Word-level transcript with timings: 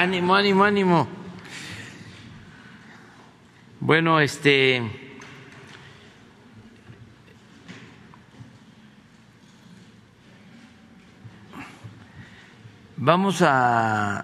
Ánimo, 0.00 0.34
ánimo, 0.34 0.64
ánimo. 0.64 1.08
Bueno, 3.80 4.18
este. 4.18 4.80
Vamos 12.96 13.42
a, 13.42 14.20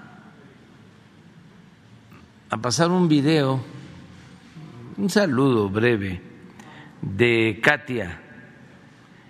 a 2.48 2.56
pasar 2.56 2.90
un 2.90 3.06
video, 3.06 3.62
un 4.96 5.10
saludo 5.10 5.68
breve 5.68 6.22
de 7.02 7.60
Katia 7.62 8.18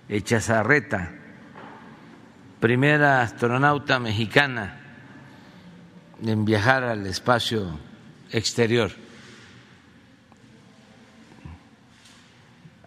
Echazarreta, 0.09 1.11
primera 2.61 3.23
astronauta 3.23 3.99
mexicana 3.99 4.86
en 6.25 6.45
viajar 6.45 6.85
al 6.85 7.07
espacio 7.07 7.79
exterior. 8.31 8.93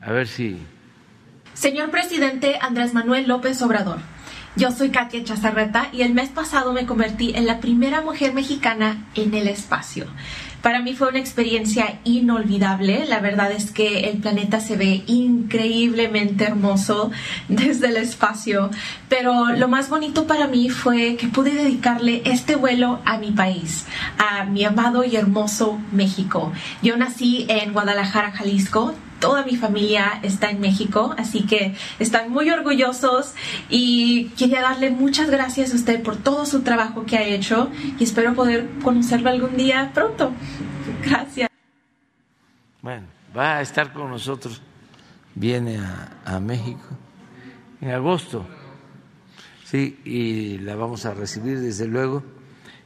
A 0.01 0.12
ver 0.12 0.28
si... 0.28 0.57
Señor 1.53 1.91
presidente 1.91 2.57
Andrés 2.62 2.94
Manuel 2.94 3.28
López 3.28 3.62
Obrador, 3.62 4.00
yo 4.56 4.72
soy 4.72 4.90
Katia 4.91 5.23
Chazarreta 5.23 5.90
y 5.91 6.03
el 6.03 6.13
mes 6.13 6.29
pasado 6.29 6.72
me 6.73 6.85
convertí 6.85 7.34
en 7.35 7.45
la 7.45 7.59
primera 7.59 8.01
mujer 8.01 8.34
mexicana 8.34 9.06
en 9.16 9.34
el 9.34 9.47
espacio. 9.47 10.07
Para 10.62 10.81
mí 10.81 10.94
fue 10.94 11.09
una 11.09 11.20
experiencia 11.20 12.00
inolvidable. 12.03 13.06
La 13.08 13.20
verdad 13.20 13.52
es 13.52 13.72
que 13.72 14.09
el 14.09 14.18
planeta 14.18 14.59
se 14.59 14.75
ve 14.75 15.03
increíblemente 15.08 16.46
hermoso 16.46 17.12
desde 17.47 17.88
el 17.88 17.97
espacio. 17.97 18.70
Pero 19.08 19.52
lo 19.56 19.68
más 19.68 19.90
bonito 19.90 20.28
para 20.28 20.47
mí 20.47 20.70
fue 20.70 21.16
que 21.16 21.28
pude 21.28 21.53
dedicarle 21.53 22.22
este 22.25 22.56
vuelo 22.56 23.00
a 23.06 23.18
mi 23.18 23.31
país, 23.31 23.86
a 24.18 24.44
mi 24.44 24.66
amado 24.66 25.03
y 25.03 25.16
hermoso 25.16 25.80
México. 25.92 26.52
Yo 26.81 26.97
nací 26.97 27.46
en 27.47 27.74
Guadalajara, 27.74 28.31
Jalisco 28.31 28.94
toda 29.19 29.46
mi 29.46 29.56
familia 29.56 30.19
está 30.24 30.50
en 30.50 30.59
México, 30.59 31.13
así 31.18 31.46
que 31.46 31.75
están 32.00 32.31
muy 32.31 32.50
orgullosos 32.50 33.34
y 33.69 34.30
quería 34.38 34.62
darle 34.62 34.91
muchas 34.91 35.30
gracias 35.30 35.72
a 35.72 35.75
usted 35.75 36.02
por 36.02 36.18
todo 36.18 36.46
su 36.46 36.62
trabajo 36.62 37.06
que 37.06 37.18
ha 37.18 37.24
hecho 37.24 37.69
y 38.00 38.03
espero 38.03 38.34
poder 38.34 38.68
conocerlo 38.84 39.29
algún 39.29 39.56
día 39.58 39.91
pronto. 39.94 40.31
Gracias. 41.03 41.50
Bueno, 42.81 43.08
va 43.35 43.58
a 43.58 43.62
estar 43.62 43.94
con 43.94 44.09
nosotros, 44.09 44.62
viene 45.35 45.79
a, 46.25 46.40
México 46.40 46.88
en 47.81 47.91
agosto, 47.91 48.46
sí, 49.66 50.00
y 50.06 50.58
la 50.59 50.75
vamos 50.75 51.06
a 51.06 51.13
recibir 51.13 51.59
desde 51.59 51.88
luego 51.88 52.24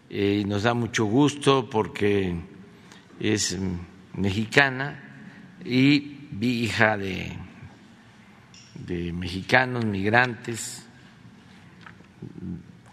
eh, 0.09 0.39
y 0.41 0.45
nos 0.45 0.63
da 0.63 0.73
mucho 0.73 1.05
gusto 1.05 1.69
porque 1.69 2.35
es 3.19 3.57
mexicana 4.15 4.99
y 5.63 6.22
hija 6.41 6.97
de, 6.97 7.31
de 8.75 9.13
mexicanos, 9.13 9.85
migrantes, 9.85 10.85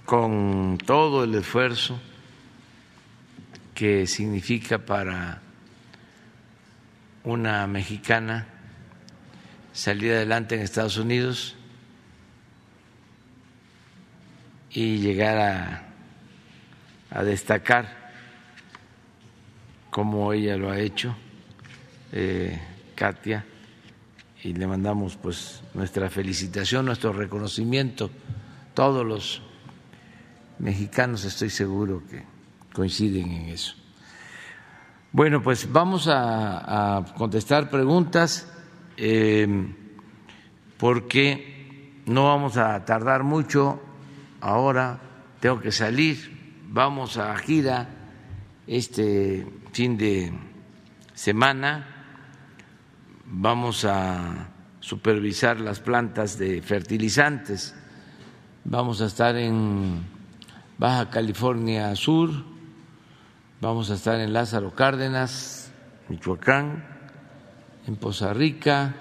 con 0.05 0.78
todo 0.84 1.25
el 1.25 1.34
esfuerzo 1.37 2.00
que 3.75 4.06
significa 4.06 4.79
para 4.79 5.41
una 7.25 7.67
mexicana 7.67 8.47
salir 9.73 10.12
adelante 10.12 10.56
en 10.56 10.62
Estados 10.62 10.97
Unidos 10.97 11.56
y 14.71 14.99
llegar 14.99 15.39
a, 15.39 15.83
a 17.11 17.25
destacar 17.25 18.12
como 19.91 20.33
ella 20.33 20.56
lo 20.56 20.71
ha 20.71 20.79
hecho. 20.79 21.17
Eh, 22.12 22.59
Katia, 23.00 23.47
y 24.44 24.53
le 24.53 24.66
mandamos 24.66 25.16
pues 25.16 25.62
nuestra 25.72 26.11
felicitación, 26.11 26.84
nuestro 26.84 27.15
reconocimiento. 27.15 28.11
Todos 28.75 29.06
los 29.06 29.41
mexicanos 30.59 31.25
estoy 31.25 31.49
seguro 31.49 32.03
que 32.06 32.22
coinciden 32.75 33.31
en 33.31 33.49
eso. 33.49 33.72
Bueno, 35.12 35.43
pues 35.43 35.72
vamos 35.72 36.11
a, 36.12 37.06
contestar 37.16 37.71
preguntas 37.71 38.47
em, 38.99 39.75
porque 40.77 42.03
no 42.05 42.25
vamos 42.25 42.59
a 42.59 42.84
tardar 42.84 43.22
mucho. 43.22 43.81
Ahora 44.43 45.00
tengo 45.41 45.59
que 45.59 45.72
salir, 45.72 46.59
vamos 46.69 47.17
a 47.17 47.34
gira 47.38 47.88
este 48.67 49.47
fin 49.72 49.97
de 49.97 50.34
semana 51.15 52.00
vamos 53.31 53.85
a 53.85 54.49
supervisar 54.81 55.61
las 55.61 55.81
plantas 55.81 56.37
de 56.37 56.61
fertilizantes, 56.63 57.75
vamos 58.65 59.01
a 59.01 59.07
estar 59.07 59.37
en 59.37 60.01
Baja 60.79 61.11
California 61.11 61.95
Sur, 61.95 62.31
vamos 63.61 63.91
a 63.91 63.94
estar 63.94 64.19
en 64.19 64.32
Lázaro 64.32 64.75
Cárdenas, 64.75 65.73
Michoacán, 66.09 66.85
en 67.87 67.97
Poza 67.97 68.35
Rica, 68.35 68.94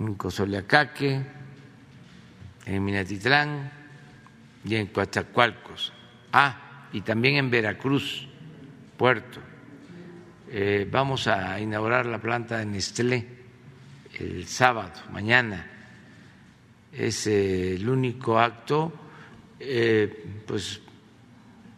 en 0.00 0.14
Cozoleacaque, 0.14 1.26
en 2.64 2.84
Minatitlán 2.84 3.70
y 4.64 4.76
en 4.76 4.86
Coatzacoalcos. 4.86 5.92
Ah, 6.32 6.88
y 6.92 7.02
también 7.02 7.36
en 7.36 7.50
Veracruz, 7.50 8.26
Puerto 8.96 9.53
eh, 10.56 10.86
vamos 10.88 11.26
a 11.26 11.58
inaugurar 11.58 12.06
la 12.06 12.20
planta 12.20 12.58
de 12.58 12.66
Nestlé 12.66 13.26
el 14.20 14.46
sábado, 14.46 14.92
mañana. 15.10 15.68
Es 16.92 17.26
eh, 17.26 17.74
el 17.74 17.88
único 17.88 18.38
acto, 18.38 18.92
eh, 19.58 20.42
pues 20.46 20.80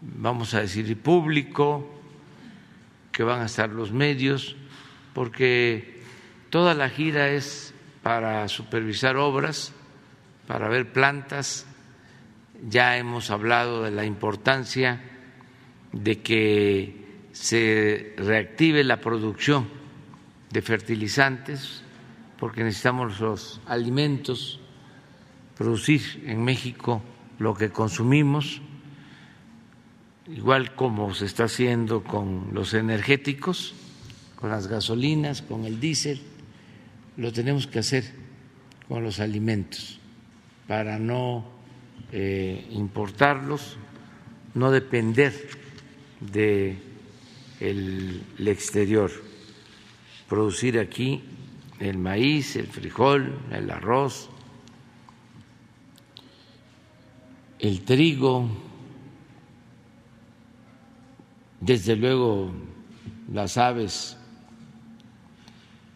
vamos 0.02 0.52
a 0.52 0.60
decir 0.60 0.94
público, 1.00 2.02
que 3.12 3.22
van 3.22 3.40
a 3.40 3.46
estar 3.46 3.70
los 3.70 3.92
medios, 3.92 4.56
porque 5.14 6.02
toda 6.50 6.74
la 6.74 6.90
gira 6.90 7.30
es 7.30 7.72
para 8.02 8.46
supervisar 8.46 9.16
obras, 9.16 9.72
para 10.46 10.68
ver 10.68 10.92
plantas. 10.92 11.64
Ya 12.68 12.98
hemos 12.98 13.30
hablado 13.30 13.84
de 13.84 13.90
la 13.90 14.04
importancia 14.04 15.00
de 15.92 16.20
que 16.20 17.05
se 17.40 18.14
reactive 18.16 18.82
la 18.82 19.00
producción 19.00 19.68
de 20.50 20.62
fertilizantes, 20.62 21.82
porque 22.38 22.64
necesitamos 22.64 23.20
los 23.20 23.60
alimentos, 23.66 24.58
producir 25.56 26.24
en 26.26 26.42
México 26.42 27.02
lo 27.38 27.54
que 27.54 27.70
consumimos, 27.70 28.62
igual 30.28 30.74
como 30.74 31.14
se 31.14 31.26
está 31.26 31.44
haciendo 31.44 32.02
con 32.02 32.48
los 32.52 32.72
energéticos, 32.72 33.74
con 34.36 34.50
las 34.50 34.66
gasolinas, 34.66 35.42
con 35.42 35.66
el 35.66 35.78
diésel, 35.78 36.20
lo 37.18 37.32
tenemos 37.32 37.66
que 37.66 37.80
hacer 37.80 38.04
con 38.88 39.04
los 39.04 39.20
alimentos 39.20 40.00
para 40.66 40.98
no 40.98 41.44
eh, 42.12 42.66
importarlos, 42.70 43.76
no 44.54 44.70
depender 44.70 45.32
de 46.20 46.95
el, 47.60 48.22
exterior, 48.38 49.10
producir 50.28 50.78
aquí 50.78 51.22
el 51.78 51.98
maíz, 51.98 52.56
el 52.56 52.66
frijol, 52.66 53.38
el 53.50 53.70
arroz, 53.70 54.28
el 57.58 57.84
trigo, 57.84 58.48
desde 61.60 61.96
luego 61.96 62.52
las 63.32 63.56
aves 63.56 64.16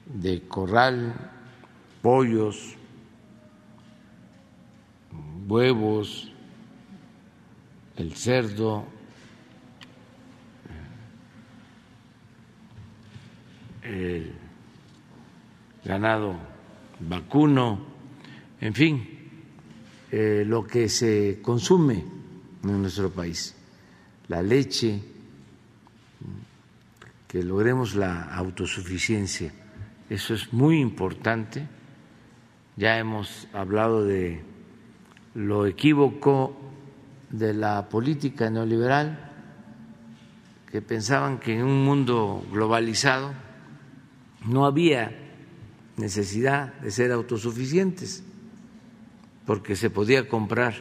de 0.07 0.43
corral, 0.49 1.15
pollos, 2.03 2.75
huevos, 5.47 6.31
el 7.97 8.15
cerdo, 8.15 8.87
el 13.91 14.33
ganado 15.85 16.37
vacuno, 17.01 17.81
en 18.61 18.75
fin, 18.75 19.09
eh, 20.11 20.45
lo 20.47 20.67
que 20.67 20.89
se 20.89 21.41
consume 21.43 22.05
en 22.63 22.83
nuestro 22.83 23.11
país, 23.11 23.55
la 24.29 24.43
leche, 24.43 25.01
que 27.27 27.43
logremos 27.43 27.95
la 27.95 28.35
autosuficiencia. 28.35 29.53
Eso 30.09 30.35
es 30.35 30.53
muy 30.53 30.81
importante. 30.81 31.69
Ya 32.77 32.99
hemos 32.99 33.47
hablado 33.53 34.05
de 34.05 34.43
lo 35.35 35.67
equívoco 35.67 36.57
de 37.31 37.55
la 37.55 37.89
política 37.89 38.51
neoliberal 38.51 39.31
que 40.73 40.83
pensaban 40.83 41.39
que 41.39 41.55
en 41.57 41.65
un 41.65 41.85
mundo 41.85 42.45
globalizado 42.53 43.33
no 44.47 44.67
había 44.67 45.13
necesidad 45.97 46.75
de 46.81 46.91
ser 46.91 47.13
autosuficientes 47.13 48.23
porque 49.47 49.77
se 49.77 49.91
podía 49.91 50.29
comprar 50.29 50.75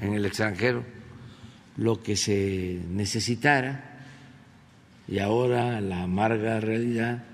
en 0.00 0.14
el 0.14 0.26
extranjero 0.26 0.84
lo 1.76 2.02
que 2.02 2.16
se 2.16 2.80
necesitara 2.90 4.04
y 5.08 5.18
ahora 5.18 5.80
la 5.80 6.02
amarga 6.02 6.60
realidad 6.60 7.24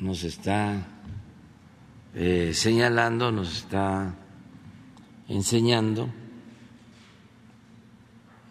nos 0.00 0.24
está 0.24 0.86
eh, 2.14 2.52
señalando, 2.54 3.30
nos 3.30 3.56
está 3.56 4.14
enseñando 5.28 6.08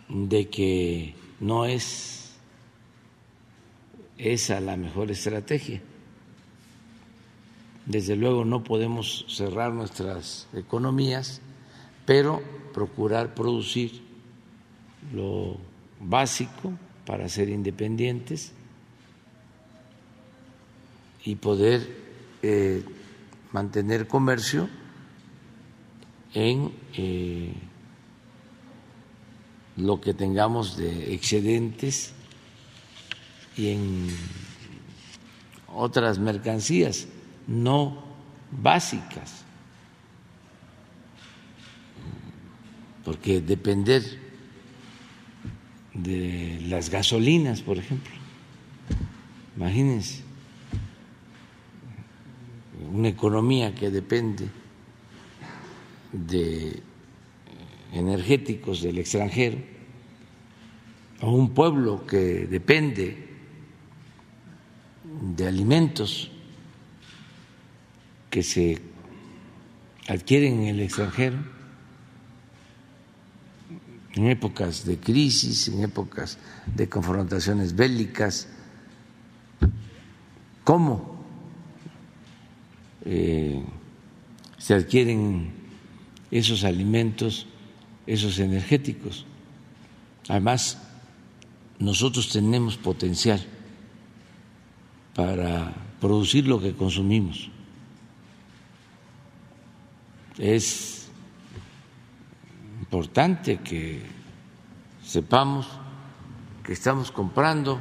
de 0.10 0.50
que 0.50 1.16
no 1.40 1.66
es 1.66 2.23
esa 4.18 4.60
la 4.60 4.78
mejor 4.78 5.12
estrategia. 5.12 5.82
Desde 7.86 8.16
luego 8.16 8.46
no 8.46 8.64
podemos 8.64 9.26
cerrar 9.28 9.74
nuestras 9.74 10.48
economías, 10.54 11.42
pero 12.06 12.42
procurar 12.74 13.34
producir 13.34 14.02
lo 15.14 15.58
básico 16.00 16.74
para 17.06 17.28
ser 17.28 17.50
independientes 17.50 18.54
y 21.26 21.36
poder 21.36 21.88
eh, 22.42 22.84
mantener 23.52 24.08
comercio 24.08 24.70
en 26.34 26.72
eh, 26.96 27.54
lo 29.78 30.02
que 30.02 30.14
tengamos 30.14 30.78
de 30.78 31.14
excedentes 31.14 32.14
y 33.58 33.70
en 33.70 34.08
otras 35.68 36.20
mercancías 36.20 37.08
no 37.48 38.04
básicas, 38.52 39.44
porque 43.04 43.42
depender 43.42 44.04
de 45.94 46.60
las 46.68 46.90
gasolinas, 46.90 47.62
por 47.62 47.78
ejemplo, 47.78 48.14
imagínense, 49.56 50.24
una 52.92 53.10
economía 53.10 53.74
que 53.76 53.90
depende 53.90 54.48
de 56.12 56.82
energéticos 57.92 58.82
del 58.82 59.00
extranjero, 59.00 59.58
a 61.22 61.28
un 61.28 61.54
pueblo 61.54 62.06
que 62.06 62.48
depende 62.48 63.23
de 65.24 65.48
alimentos 65.48 66.30
que 68.30 68.44
se 68.44 68.82
adquieren 70.10 70.64
en 70.64 70.68
el 70.76 70.80
extranjero, 70.82 71.38
en 74.16 74.28
épocas 74.28 74.86
de 74.86 74.98
crisis, 75.00 75.70
en 75.70 75.82
épocas 75.84 76.38
de 76.76 76.90
confrontaciones 76.90 77.76
bélicas, 77.76 78.50
cómo 80.66 81.24
eh, 83.06 83.64
se 84.58 84.74
adquieren 84.74 85.52
esos 86.32 86.66
alimentos, 86.66 87.48
esos 88.06 88.40
energéticos. 88.40 89.26
Además, 90.28 90.80
nosotros 91.80 92.30
tenemos 92.30 92.76
potencial 92.76 93.46
para 95.16 95.74
producir 96.00 96.48
lo 96.48 96.60
que 96.60 96.74
consumimos 96.74 97.50
es 100.38 101.10
importante 102.80 103.58
que 103.58 104.02
sepamos 105.04 105.68
que 106.64 106.74
estamos 106.74 107.12
comprando 107.12 107.80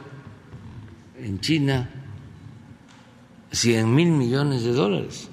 en 1.17 1.41
China 1.41 1.89
100 3.53 3.95
mil 3.95 4.11
millones 4.11 4.65
de 4.65 4.73
dólares 4.73 5.31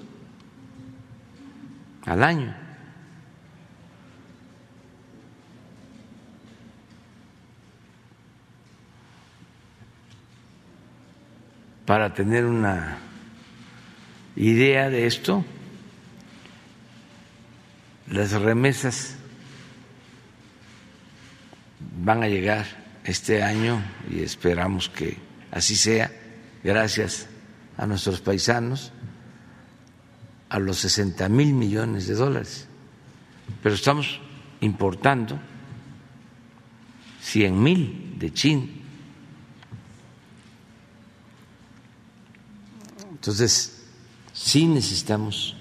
al 2.05 2.23
año. 2.23 2.55
Para 11.89 12.13
tener 12.13 12.45
una 12.45 12.99
idea 14.35 14.91
de 14.91 15.07
esto, 15.07 15.43
las 18.11 18.31
remesas 18.33 19.15
van 21.99 22.21
a 22.21 22.27
llegar 22.27 22.67
este 23.05 23.41
año 23.41 23.81
y 24.07 24.19
esperamos 24.21 24.87
que 24.87 25.17
así 25.49 25.75
sea, 25.75 26.11
gracias 26.63 27.27
a 27.75 27.87
nuestros 27.87 28.21
paisanos, 28.21 28.91
a 30.49 30.59
los 30.59 30.77
60 30.77 31.27
mil 31.27 31.55
millones 31.55 32.05
de 32.05 32.13
dólares. 32.13 32.67
Pero 33.63 33.73
estamos 33.73 34.21
importando 34.61 35.39
100 37.21 37.63
mil 37.63 38.15
de 38.19 38.31
China. 38.31 38.78
Entonces, 43.19 43.83
sí 44.31 44.65
necesitamos 44.65 45.57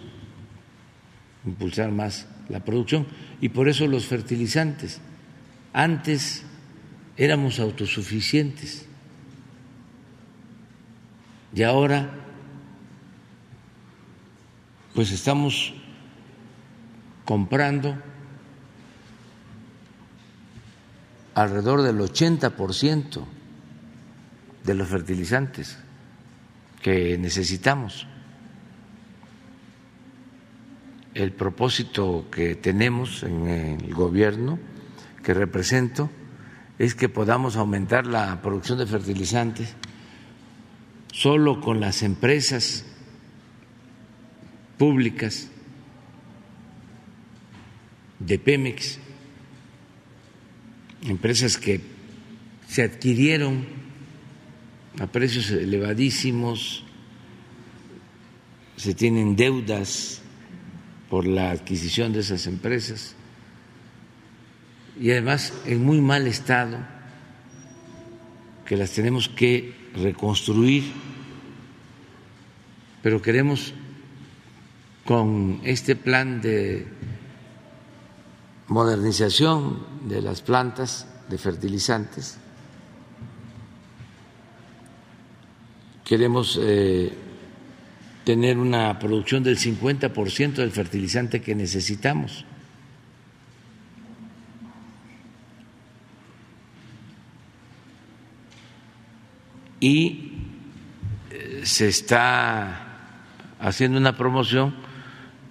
impulsar 1.45 1.91
más 1.91 2.27
la 2.49 2.65
producción 2.65 3.07
y 3.41 3.49
por 3.49 3.69
eso 3.69 3.87
los 3.89 4.07
fertilizantes. 4.07 5.01
Antes 5.73 6.45
éramos 7.17 7.59
autosuficientes 7.59 8.87
y 11.53 11.63
ahora 11.65 12.11
pues 14.95 15.11
estamos 15.11 15.75
comprando 17.25 18.01
alrededor 21.35 21.83
del 21.83 21.99
80% 21.99 23.25
de 24.65 24.75
los 24.75 24.89
fertilizantes 24.89 25.79
necesitamos. 27.19 28.07
El 31.15 31.33
propósito 31.33 32.27
que 32.31 32.55
tenemos 32.55 33.23
en 33.23 33.49
el 33.49 33.95
gobierno, 33.95 34.59
que 35.23 35.35
represento, 35.35 36.11
es 36.79 36.95
que 36.95 37.09
podamos 37.09 37.57
aumentar 37.57 38.07
la 38.07 38.41
producción 38.41 38.79
de 38.79 38.87
fertilizantes 38.87 39.75
solo 41.13 41.61
con 41.61 41.81
las 41.81 42.03
empresas 42.03 42.85
públicas 44.77 45.49
de 48.21 48.39
Pemex, 48.39 48.99
empresas 51.03 51.57
que 51.59 51.81
se 52.69 52.83
adquirieron 52.83 53.67
a 54.99 55.07
precios 55.07 55.51
elevadísimos, 55.51 56.85
se 58.77 58.95
tienen 58.95 59.37
deudas 59.37 60.23
por 61.11 61.27
la 61.27 61.51
adquisición 61.51 62.13
de 62.13 62.21
esas 62.21 62.47
empresas 62.47 63.15
y 65.01 65.11
además 65.11 65.53
en 65.67 65.85
muy 65.85 66.01
mal 66.01 66.27
estado 66.27 66.79
que 68.65 68.77
las 68.77 68.93
tenemos 68.93 69.29
que 69.29 69.75
reconstruir, 69.95 70.85
pero 73.03 73.23
queremos 73.23 73.73
con 75.05 75.61
este 75.65 75.97
plan 75.97 76.43
de 76.43 76.87
modernización 78.67 79.87
de 80.07 80.21
las 80.21 80.43
plantas 80.43 81.07
de 81.31 81.39
fertilizantes, 81.39 82.39
queremos 86.09 86.59
eh, 86.63 87.13
tener 88.25 88.57
una 88.57 88.99
producción 88.99 89.43
del 89.43 89.59
50% 89.59 90.55
del 90.55 90.71
fertilizante 90.71 91.43
que 91.43 91.55
necesitamos. 91.55 92.47
Y 99.81 100.33
eh, 101.31 101.61
se 101.65 101.89
está 101.89 102.87
haciendo 103.61 103.99
una 103.99 104.17
promoción 104.17 104.75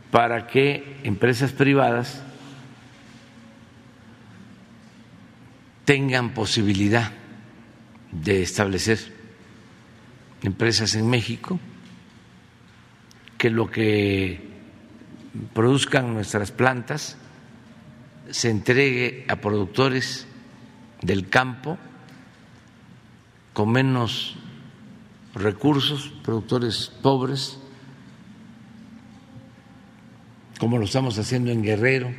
para 0.10 0.48
que 0.48 0.98
empresas 1.04 1.52
privadas 1.52 2.24
tengan 5.86 6.34
posibilidad 6.34 7.12
de 8.12 8.42
establecer 8.42 9.17
empresas 10.44 10.96
en 10.96 11.10
México, 11.10 11.60
que 13.38 13.50
lo 13.50 13.70
que 13.70 14.41
produzcan 15.53 16.13
nuestras 16.13 16.51
plantas 16.51 17.17
se 18.29 18.50
entregue 18.50 19.25
a 19.29 19.38
productores 19.38 20.27
del 21.01 21.29
campo 21.29 21.77
con 23.53 23.72
menos 23.72 24.36
recursos, 25.34 26.12
productores 26.24 26.91
pobres, 27.01 27.60
como 30.60 30.77
lo 30.77 30.86
estamos 30.86 31.17
haciendo 31.20 31.51
en 31.51 31.63
Guerrero, 31.63 32.12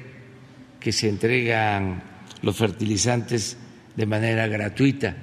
que 0.80 0.92
se 0.92 1.08
entregan 1.08 2.02
los 2.42 2.56
fertilizantes 2.56 3.58
de 3.96 4.06
manera 4.06 4.46
gratuita 4.46 5.16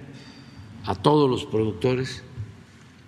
a 0.86 0.96
todos 0.96 1.30
los 1.30 1.46
productores 1.46 2.25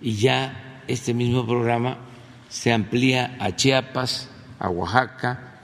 y 0.00 0.14
ya 0.14 0.82
este 0.86 1.14
mismo 1.14 1.46
programa 1.46 1.98
se 2.48 2.72
amplía 2.72 3.36
a 3.40 3.54
Chiapas, 3.54 4.30
a 4.58 4.70
Oaxaca, 4.70 5.60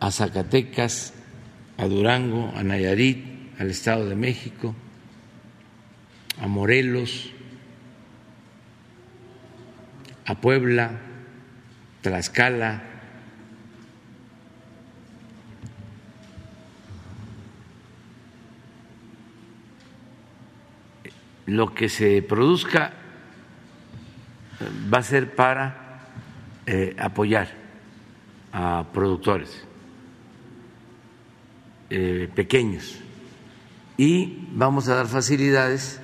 a 0.00 0.10
Zacatecas, 0.10 1.14
a 1.78 1.86
Durango, 1.86 2.52
a 2.56 2.62
Nayarit, 2.62 3.24
al 3.58 3.70
Estado 3.70 4.08
de 4.08 4.16
México, 4.16 4.74
a 6.40 6.46
Morelos, 6.46 7.30
a 10.26 10.34
Puebla, 10.40 10.98
Tlaxcala, 12.02 12.82
lo 21.46 21.74
que 21.74 21.88
se 21.88 22.22
produzca 22.22 22.92
va 24.92 24.98
a 24.98 25.02
ser 25.02 25.34
para 25.34 26.00
eh, 26.66 26.96
apoyar 26.98 27.48
a 28.52 28.86
productores 28.92 29.64
eh, 31.90 32.28
pequeños 32.34 32.98
y 33.96 34.48
vamos 34.52 34.88
a 34.88 34.96
dar 34.96 35.06
facilidades 35.06 36.00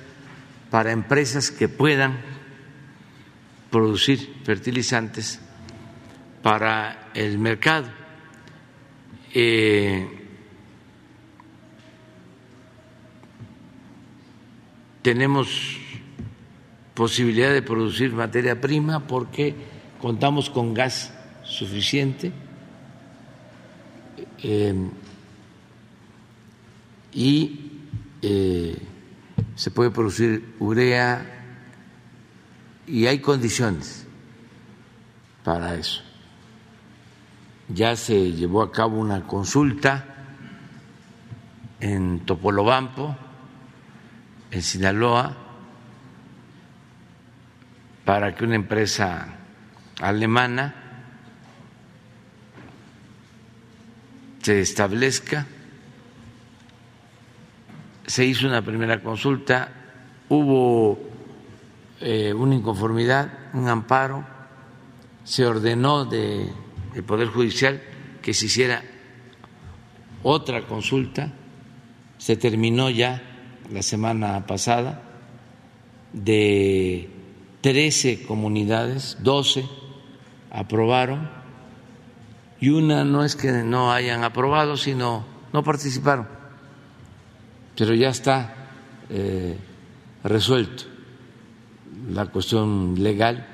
para 0.71 0.91
empresas 0.91 1.51
que 1.51 1.67
puedan 1.67 2.19
producir 3.69 4.33
fertilizantes 4.43 5.39
para 6.41 7.11
el 7.13 7.37
mercado. 7.37 7.87
Eh, 9.33 10.22
tenemos 15.03 15.77
posibilidad 16.95 17.53
de 17.53 17.61
producir 17.61 18.13
materia 18.13 18.59
prima 18.59 19.05
porque 19.05 19.53
contamos 20.01 20.49
con 20.49 20.73
gas 20.73 21.13
suficiente 21.43 22.31
eh, 24.41 24.73
y 27.13 27.71
eh, 28.21 28.77
se 29.55 29.71
puede 29.71 29.91
producir 29.91 30.55
urea 30.59 31.29
y 32.87 33.05
hay 33.05 33.19
condiciones 33.19 34.05
para 35.43 35.75
eso. 35.75 36.01
Ya 37.69 37.95
se 37.95 38.31
llevó 38.31 38.61
a 38.61 38.71
cabo 38.71 38.99
una 38.99 39.25
consulta 39.25 40.05
en 41.79 42.21
Topolobampo, 42.21 43.17
en 44.53 44.61
Sinaloa, 44.61 45.35
para 48.05 48.35
que 48.35 48.43
una 48.43 48.55
empresa 48.55 49.27
alemana 49.99 50.75
se 54.41 54.61
establezca. 54.61 55.47
Se 58.05 58.25
hizo 58.25 58.47
una 58.47 58.61
primera 58.61 59.01
consulta, 59.01 59.69
hubo 60.29 60.99
eh, 61.99 62.33
una 62.33 62.53
inconformidad, 62.53 63.31
un 63.53 63.67
amparo, 63.67 64.23
se 65.23 65.45
ordenó 65.45 66.05
del 66.05 66.53
Poder 67.07 67.29
Judicial 67.29 67.81
que 68.21 68.33
se 68.33 68.45
hiciera 68.45 68.83
otra 70.21 70.67
consulta, 70.67 71.31
se 72.17 72.35
terminó 72.35 72.89
ya 72.89 73.32
la 73.71 73.81
semana 73.81 74.45
pasada, 74.45 75.01
de 76.13 77.09
13 77.61 78.23
comunidades, 78.23 79.17
12 79.21 79.65
aprobaron 80.51 81.29
y 82.59 82.69
una 82.69 83.03
no 83.03 83.25
es 83.25 83.35
que 83.35 83.51
no 83.51 83.91
hayan 83.91 84.23
aprobado, 84.23 84.77
sino 84.77 85.25
no 85.51 85.63
participaron. 85.63 86.27
Pero 87.75 87.93
ya 87.93 88.09
está 88.09 88.53
eh, 89.09 89.57
resuelto 90.23 90.83
la 92.09 92.25
cuestión 92.27 92.95
legal 93.01 93.47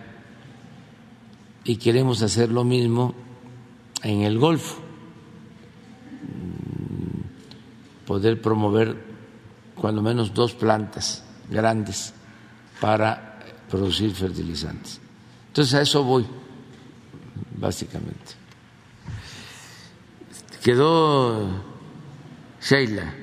y 1.63 1.77
queremos 1.77 2.21
hacer 2.21 2.51
lo 2.51 2.63
mismo 2.63 3.13
en 4.03 4.21
el 4.21 4.37
Golfo, 4.37 4.79
mm, 6.21 8.05
poder 8.05 8.41
promover 8.41 9.08
cuando 9.79 10.01
menos 10.01 10.33
dos 10.33 10.53
plantas 10.53 11.23
grandes 11.49 12.13
para 12.79 13.39
producir 13.69 14.13
fertilizantes. 14.13 14.99
Entonces 15.47 15.73
a 15.73 15.81
eso 15.81 16.03
voy, 16.03 16.25
básicamente. 17.57 18.33
Quedó 20.63 21.63
Sheila. 22.61 23.13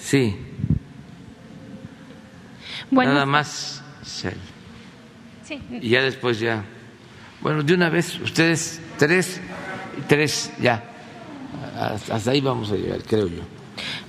Sí. 0.00 0.36
Nada 2.90 3.26
más. 3.26 3.82
Sí. 4.02 4.28
Y 5.80 5.90
ya 5.90 6.02
después 6.02 6.40
ya. 6.40 6.64
Bueno, 7.40 7.62
de 7.62 7.74
una 7.74 7.88
vez, 7.88 8.18
ustedes 8.20 8.80
tres, 8.98 9.40
tres, 10.08 10.52
ya. 10.60 10.95
Hasta 11.76 12.30
ahí 12.30 12.40
vamos 12.40 12.70
a 12.72 12.76
llegar, 12.76 13.02
creo 13.02 13.28
yo. 13.28 13.42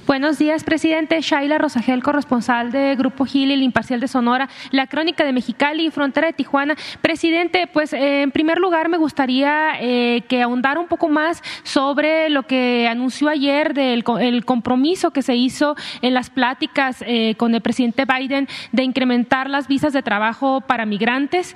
Buenos 0.07 0.37
días, 0.37 0.63
presidente. 0.63 1.19
Shaila 1.19 1.57
Rosagel, 1.57 2.01
corresponsal 2.01 2.71
de 2.71 2.95
Grupo 2.95 3.25
Gil 3.25 3.51
y 3.51 3.55
el 3.55 3.61
Imparcial 3.61 3.99
de 3.99 4.07
Sonora, 4.07 4.47
la 4.71 4.87
Crónica 4.87 5.25
de 5.25 5.33
Mexicali 5.33 5.87
y 5.87 5.91
Frontera 5.91 6.27
de 6.27 6.33
Tijuana. 6.33 6.77
Presidente, 7.01 7.67
pues 7.67 7.91
eh, 7.91 8.21
en 8.21 8.31
primer 8.31 8.57
lugar 8.57 8.87
me 8.87 8.97
gustaría 8.97 9.73
eh, 9.81 10.23
que 10.29 10.41
ahondara 10.41 10.79
un 10.79 10.87
poco 10.87 11.09
más 11.09 11.43
sobre 11.63 12.29
lo 12.29 12.43
que 12.43 12.87
anunció 12.87 13.27
ayer 13.27 13.73
del 13.73 14.05
el 14.21 14.45
compromiso 14.45 15.11
que 15.11 15.21
se 15.21 15.35
hizo 15.35 15.75
en 16.01 16.13
las 16.13 16.29
pláticas 16.29 17.03
eh, 17.05 17.35
con 17.35 17.53
el 17.53 17.59
presidente 17.59 18.05
Biden 18.05 18.47
de 18.71 18.83
incrementar 18.83 19.49
las 19.49 19.67
visas 19.67 19.91
de 19.91 20.03
trabajo 20.03 20.61
para 20.61 20.85
migrantes. 20.85 21.53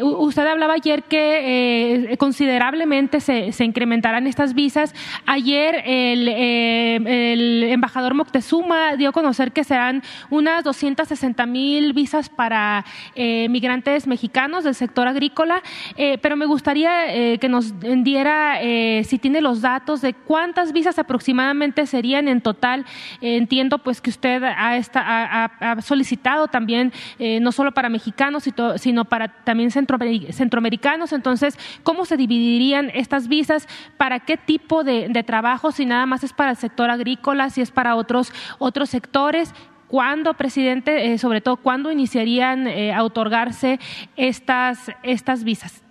usted 0.00 0.46
hablaba 0.46 0.72
ayer 0.72 1.02
que 1.02 2.16
considerablemente 2.18 3.20
se, 3.20 3.52
incrementarán 3.62 4.26
estas 4.26 4.54
visas. 4.54 4.94
Ayer 5.26 5.82
el, 5.84 6.28
el 6.28 7.81
embajador 7.82 8.14
Moctezuma 8.14 8.94
dio 8.96 9.08
a 9.08 9.12
conocer 9.12 9.50
que 9.50 9.64
serán 9.64 10.04
unas 10.30 10.62
260 10.62 11.46
mil 11.46 11.92
visas 11.92 12.28
para 12.28 12.84
eh, 13.16 13.48
migrantes 13.48 14.06
mexicanos 14.06 14.62
del 14.62 14.76
sector 14.76 15.08
agrícola, 15.08 15.64
eh, 15.96 16.16
pero 16.22 16.36
me 16.36 16.46
gustaría 16.46 17.12
eh, 17.12 17.38
que 17.38 17.48
nos 17.48 17.74
diera, 17.80 18.60
si 19.02 19.18
tiene 19.18 19.40
los 19.40 19.62
datos 19.62 20.00
de 20.00 20.14
cuántas 20.14 20.72
visas 20.72 20.98
aproximadamente 21.00 21.86
serían 21.86 22.28
en 22.28 22.40
total. 22.40 22.86
entiendo 23.20 23.78
pues 23.78 24.00
que 24.00 24.10
usted 24.10 24.42
ha, 24.44 25.80
solicitado 25.80 26.46
también 26.46 26.92
no 27.40 27.50
solo 27.50 27.72
para 27.72 27.88
mexicanos, 27.88 28.44
sino 28.76 29.04
para 29.04 29.28
también 29.44 29.70
centroamericanos. 29.70 31.12
Entonces, 31.12 31.58
¿cómo 31.82 32.04
se 32.04 32.16
dividirían 32.16 32.90
estas 32.94 33.26
visas? 33.26 33.66
¿Para 33.96 34.20
qué 34.20 34.36
tipo 34.36 34.84
de, 34.84 35.08
de 35.08 35.22
trabajo? 35.22 35.72
Si 35.72 35.84
nada 35.84 36.06
más 36.06 36.22
es 36.22 36.32
para 36.32 36.52
el 36.52 36.56
sector 36.56 36.90
agrícola, 36.90 37.50
si 37.50 37.60
es 37.60 37.71
para 37.72 37.96
otros, 37.96 38.32
otros 38.58 38.90
sectores. 38.90 39.52
¿Cuándo, 39.92 40.32
presidente, 40.32 41.12
eh, 41.12 41.18
sobre 41.18 41.42
todo, 41.42 41.58
cuándo 41.58 41.92
iniciarían 41.92 42.66
eh, 42.66 42.94
a 42.94 43.04
otorgarse 43.04 43.78
estas, 44.16 44.90
estas 45.02 45.44
visas? 45.44 45.82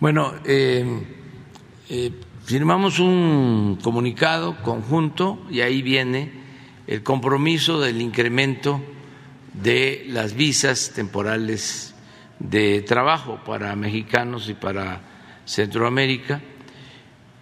Bueno, 0.00 0.34
eh, 0.44 0.84
firmamos 2.44 2.98
un 2.98 3.78
comunicado 3.82 4.62
conjunto 4.62 5.46
y 5.50 5.62
ahí 5.62 5.80
viene 5.80 6.30
el 6.86 7.02
compromiso 7.02 7.80
del 7.80 8.02
incremento 8.02 8.82
de 9.54 10.04
las 10.08 10.34
visas 10.34 10.92
temporales 10.94 11.94
de 12.38 12.82
trabajo 12.82 13.40
para 13.46 13.74
mexicanos 13.76 14.50
y 14.50 14.52
para 14.52 15.00
Centroamérica. 15.46 16.42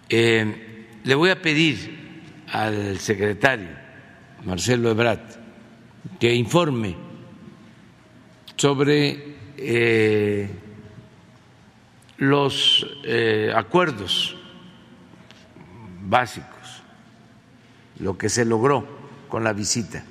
le 0.09 1.15
voy 1.15 1.31
a 1.31 1.41
pedir 1.41 2.04
al 2.55 2.99
secretario 2.99 3.67
Marcelo 4.45 4.89
Ebrat 4.89 5.35
que 6.19 6.33
informe 6.33 6.95
sobre 8.55 9.35
eh, 9.57 10.49
los 12.17 12.87
eh, 13.03 13.51
acuerdos 13.53 14.37
básicos, 16.03 16.81
lo 17.99 18.17
que 18.17 18.29
se 18.29 18.45
logró 18.45 18.87
con 19.27 19.43
la 19.43 19.51
visita, 19.51 20.05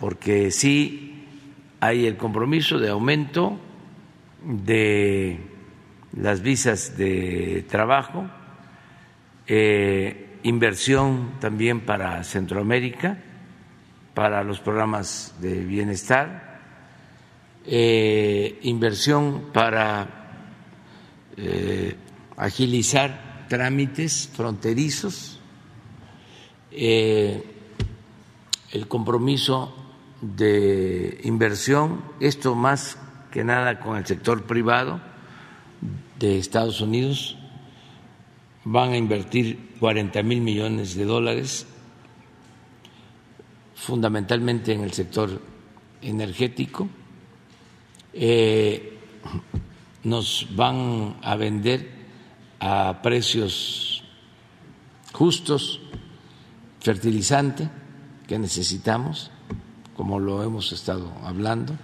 porque 0.00 0.50
sí 0.50 1.26
hay 1.80 2.06
el 2.06 2.16
compromiso 2.16 2.78
de 2.78 2.88
aumento 2.88 3.58
de 4.42 5.38
las 6.16 6.40
visas 6.40 6.96
de 6.96 7.66
trabajo, 7.68 8.26
eh, 9.46 10.27
inversión 10.48 11.34
también 11.40 11.80
para 11.80 12.24
Centroamérica, 12.24 13.18
para 14.14 14.42
los 14.42 14.60
programas 14.60 15.34
de 15.40 15.64
bienestar, 15.64 16.60
eh, 17.64 18.58
inversión 18.62 19.50
para 19.52 20.08
eh, 21.36 21.94
agilizar 22.36 23.46
trámites 23.48 24.28
fronterizos, 24.34 25.40
el 26.70 27.42
compromiso 28.88 29.74
de 30.20 31.20
inversión, 31.24 32.02
esto 32.20 32.54
más 32.54 32.98
que 33.30 33.44
nada 33.44 33.80
con 33.80 33.96
el 33.96 34.06
sector 34.06 34.44
privado 34.44 35.00
de 36.18 36.38
Estados 36.38 36.80
Unidos, 36.80 37.37
van 38.64 38.90
a 38.90 38.96
invertir 38.96 39.76
40 39.80 40.22
mil 40.22 40.40
millones 40.40 40.94
de 40.94 41.04
dólares, 41.04 41.66
fundamentalmente 43.74 44.72
en 44.72 44.82
el 44.82 44.92
sector 44.92 45.40
energético. 46.02 46.88
Eh, 48.12 48.98
nos 50.04 50.48
van 50.54 51.16
a 51.22 51.36
vender 51.36 51.90
a 52.60 53.00
precios 53.02 54.04
justos 55.12 55.80
fertilizante 56.80 57.68
que 58.26 58.38
necesitamos 58.38 59.30
como 59.98 60.20
lo 60.20 60.44
hemos 60.44 60.70
estado 60.70 61.12
hablando, 61.24 61.76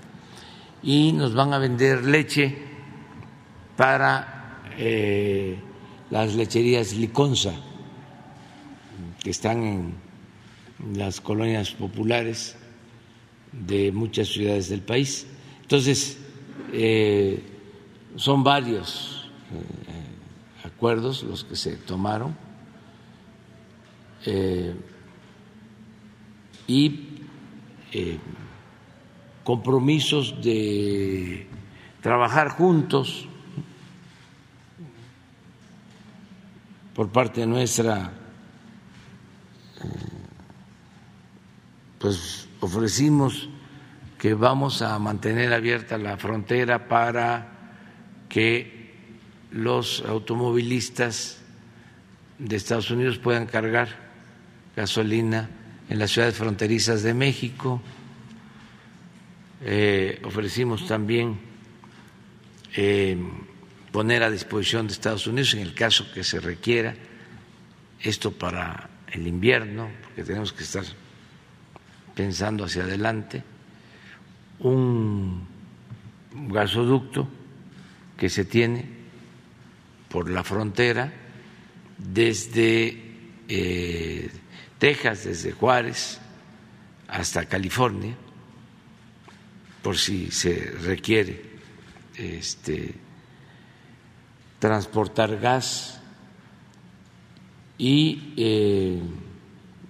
y 0.85 1.11
nos 1.13 1.35
van 1.35 1.53
a 1.53 1.59
vender 1.59 2.05
leche 2.05 2.57
para 3.77 4.63
eh, 4.79 5.59
las 6.15 6.37
lecherías 6.37 6.93
Liconza, 6.93 7.53
que 9.21 9.31
están 9.31 9.65
en 9.65 9.95
las 10.97 11.21
colonias 11.21 11.73
populares 11.73 12.55
de 13.51 13.91
muchas 13.91 14.29
ciudades 14.29 14.69
del 14.69 14.81
país. 14.81 15.27
Entonces, 15.63 16.17
eh, 16.73 17.43
son 18.15 18.45
varios 18.45 19.29
eh, 19.51 20.67
acuerdos 20.69 21.25
los 21.25 21.43
que 21.43 21.57
se 21.57 21.79
tomaron 21.79 22.37
y 26.69 27.09
eh, 27.93 28.19
compromisos 29.43 30.41
de 30.41 31.49
trabajar 32.01 32.51
juntos 32.51 33.27
por 36.95 37.11
parte 37.11 37.47
nuestra, 37.47 38.13
eh, 39.83 39.89
pues 41.99 42.49
ofrecimos 42.61 43.49
que 44.19 44.35
vamos 44.35 44.81
a 44.81 44.99
mantener 44.99 45.53
abierta 45.53 45.99
la 45.99 46.17
frontera 46.17 46.89
para 46.89 47.49
que 48.29 48.95
los 49.51 50.03
automovilistas 50.07 51.41
de 52.39 52.57
Estados 52.57 52.91
Unidos 52.91 53.19
puedan 53.19 53.47
cargar 53.47 53.89
gasolina 54.77 55.51
en 55.89 55.99
las 55.99 56.11
ciudades 56.11 56.37
fronterizas 56.37 57.03
de 57.03 57.15
México. 57.15 57.83
Eh, 59.63 60.21
ofrecimos 60.25 60.87
también 60.87 61.39
eh, 62.77 63.17
poner 63.95 64.25
a 64.25 64.31
disposición 64.31 64.89
de 64.89 64.93
Estados 64.93 65.29
Unidos, 65.29 65.55
en 65.55 65.61
el 65.61 65.73
caso 65.73 66.11
que 66.13 66.25
se 66.25 66.41
requiera, 66.41 66.97
esto 68.01 68.33
para 68.33 68.91
el 69.13 69.25
invierno, 69.25 69.89
porque 70.03 70.25
tenemos 70.25 70.53
que 70.53 70.65
estar 70.65 70.83
pensando 72.13 72.65
hacia 72.65 72.83
adelante, 72.83 73.45
un 74.59 75.47
gasoducto 76.49 77.29
que 78.19 78.29
se 78.29 78.45
tiene 78.45 78.85
por 80.09 80.29
la 80.29 80.43
frontera 80.43 81.13
desde 81.97 82.99
eh, 83.47 84.29
Texas, 84.77 85.23
desde 85.23 85.53
Juárez 85.53 86.19
hasta 87.07 87.47
California, 87.47 88.17
por 89.83 89.97
si 89.97 90.33
se 90.33 90.73
requiere 90.83 91.45
este, 92.17 93.04
transportar 94.65 95.39
gas 95.41 96.01
y 97.77 98.33
eh, 98.39 98.99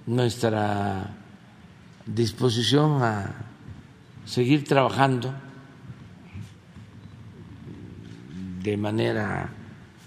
nuestra 0.05 1.15
disposición 2.05 3.01
a 3.01 3.37
seguir 4.25 4.65
trabajando 4.65 5.33
de 8.65 8.77
manera 8.77 9.49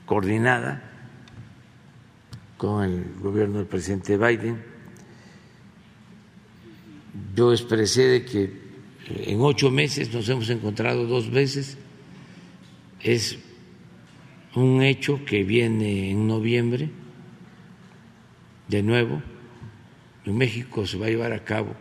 coordinada 0.05 0.83
con 2.57 2.83
el 2.83 3.05
gobierno 3.21 3.59
del 3.59 3.67
presidente 3.67 4.17
Biden 4.17 4.61
yo 7.33 7.53
expresé 7.53 8.01
de 8.01 8.25
que 8.25 8.51
en 9.31 9.39
ocho 9.39 9.71
meses 9.71 10.13
nos 10.13 10.27
hemos 10.27 10.49
encontrado 10.49 11.05
dos 11.05 11.31
veces. 11.31 11.77
Es 12.99 13.46
un 14.57 14.81
hecho 14.81 15.23
que 15.25 15.43
viene 15.43 16.11
en 16.11 16.27
noviembre, 16.27 16.89
de 18.67 18.83
nuevo. 18.83 19.21
En 20.25 20.37
México 20.37 20.85
se 20.85 20.97
va 20.97 21.05
a 21.05 21.09
llevar 21.09 21.31
a 21.31 21.43
cabo 21.43 21.75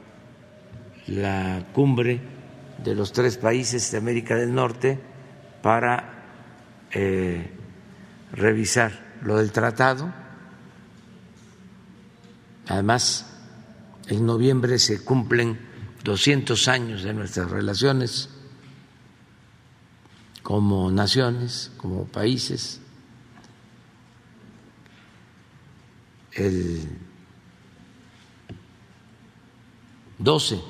la 1.06 1.66
cumbre 1.72 2.20
de 2.82 2.94
los 2.94 3.12
tres 3.12 3.38
países 3.38 3.90
de 3.90 3.98
América 3.98 4.36
del 4.36 4.54
Norte 4.54 4.98
para 5.62 6.24
eh, 6.92 7.50
revisar 8.32 9.16
lo 9.22 9.38
del 9.38 9.52
tratado. 9.52 10.12
Además, 12.68 13.32
en 14.08 14.26
noviembre 14.26 14.78
se 14.78 15.02
cumplen 15.02 15.58
200 16.04 16.68
años 16.68 17.02
de 17.02 17.14
nuestras 17.14 17.50
relaciones 17.50 18.35
como 20.46 20.92
naciones, 20.92 21.72
como 21.76 22.04
países. 22.04 22.80
El 26.34 26.88
12 30.18 30.60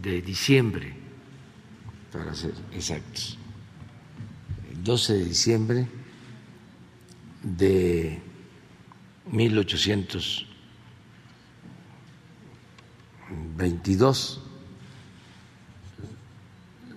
de 0.00 0.22
diciembre, 0.22 0.94
para 2.12 2.32
ser 2.32 2.54
exactos, 2.70 3.36
el 4.70 4.84
12 4.84 5.14
de 5.14 5.24
diciembre 5.24 5.88
de 7.42 8.22
1800 9.32 10.46
22 13.56 14.41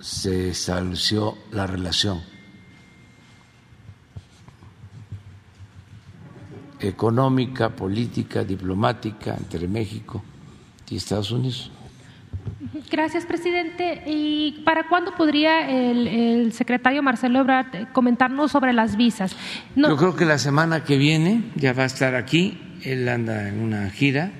se 0.05 0.49
estableció 0.49 1.35
la 1.51 1.65
relación 1.65 2.21
económica, 6.79 7.69
política, 7.69 8.43
diplomática 8.43 9.35
entre 9.35 9.67
México 9.67 10.23
y 10.91 10.97
Estados 10.97 11.31
Unidos. 11.31 11.71
Gracias, 12.91 13.25
presidente. 13.25 14.03
¿Y 14.05 14.61
para 14.63 14.87
cuándo 14.87 15.15
podría 15.15 15.67
el, 15.67 16.53
secretario 16.53 17.01
Marcelo 17.01 17.39
Ebrard 17.39 17.91
comentarnos 17.91 18.51
sobre 18.51 18.73
las 18.73 18.97
visas? 18.97 19.35
Yo 19.75 19.97
creo 19.97 20.15
que 20.15 20.25
la 20.25 20.37
semana 20.37 20.83
que 20.83 20.97
viene 20.97 21.51
ya 21.55 21.73
va 21.73 21.81
a 21.81 21.87
estar 21.87 22.13
aquí. 22.13 22.61
Él 22.83 23.09
anda 23.09 23.49
en 23.49 23.59
una 23.59 23.89
gira 23.89 24.31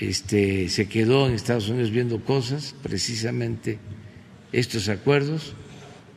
este, 0.00 0.68
se 0.68 0.88
quedó 0.88 1.28
en 1.28 1.34
Estados 1.34 1.68
Unidos 1.68 1.92
viendo 1.92 2.24
cosas, 2.24 2.74
precisamente 2.82 3.78
estos 4.52 4.88
acuerdos, 4.88 5.54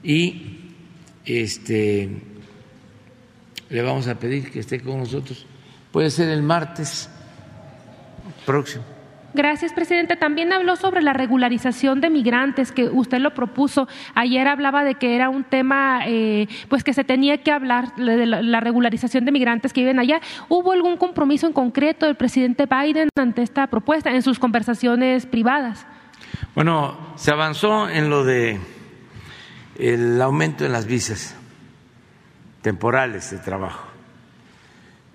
y 0.04 0.60
este, 1.26 2.10
le 3.70 3.82
vamos 3.82 4.08
a 4.08 4.16
pedir 4.16 4.52
que 4.52 4.60
esté 4.60 4.80
con 4.82 5.00
nosotros. 5.00 5.46
Puede 5.92 6.10
ser 6.12 6.30
el 6.30 6.42
martes 6.42 7.10
próximo. 8.46 8.84
Gracias, 9.36 9.74
presidente. 9.74 10.16
También 10.16 10.54
habló 10.54 10.78
sobre 10.78 11.02
la 11.02 11.12
regularización 11.12 12.00
de 12.00 12.10
migrantes, 12.10 12.72
que 12.72 12.86
usted 12.86 13.20
lo 13.20 13.34
propuso. 13.34 13.86
Ayer 14.14 14.48
hablaba 14.48 14.86
de 14.86 14.96
que 14.96 15.14
era 15.14 15.30
un 15.30 15.44
tema, 15.44 16.04
eh, 16.08 16.48
pues 16.70 16.86
que 16.86 16.94
se 16.94 17.04
tenía 17.04 17.40
que 17.40 17.52
hablar 17.52 17.94
de 17.98 18.26
la, 18.26 18.60
regularización 18.62 19.26
de 19.26 19.34
migrantes 19.34 19.74
que 19.74 19.82
viven 19.82 20.00
allá. 20.00 20.22
¿Hubo 20.48 20.72
algún 20.72 20.96
compromiso 20.96 21.48
en 21.48 21.54
concreto 21.54 22.06
del 22.06 22.16
presidente 22.16 22.66
Biden 22.66 23.10
ante 23.18 23.42
esta 23.42 23.68
propuesta 23.68 24.10
en 24.10 24.22
sus 24.22 24.40
conversaciones 24.40 25.26
privadas? 25.26 25.86
Bueno, 26.56 26.98
se 27.18 27.32
avanzó 27.32 27.90
en 27.90 28.10
lo 28.10 28.24
de 28.24 28.58
el 29.78 30.22
aumento 30.22 30.66
en 30.66 30.72
las 30.72 30.86
visas 30.86 31.36
temporales 32.62 33.30
de 33.32 33.40
trabajo 33.40 33.86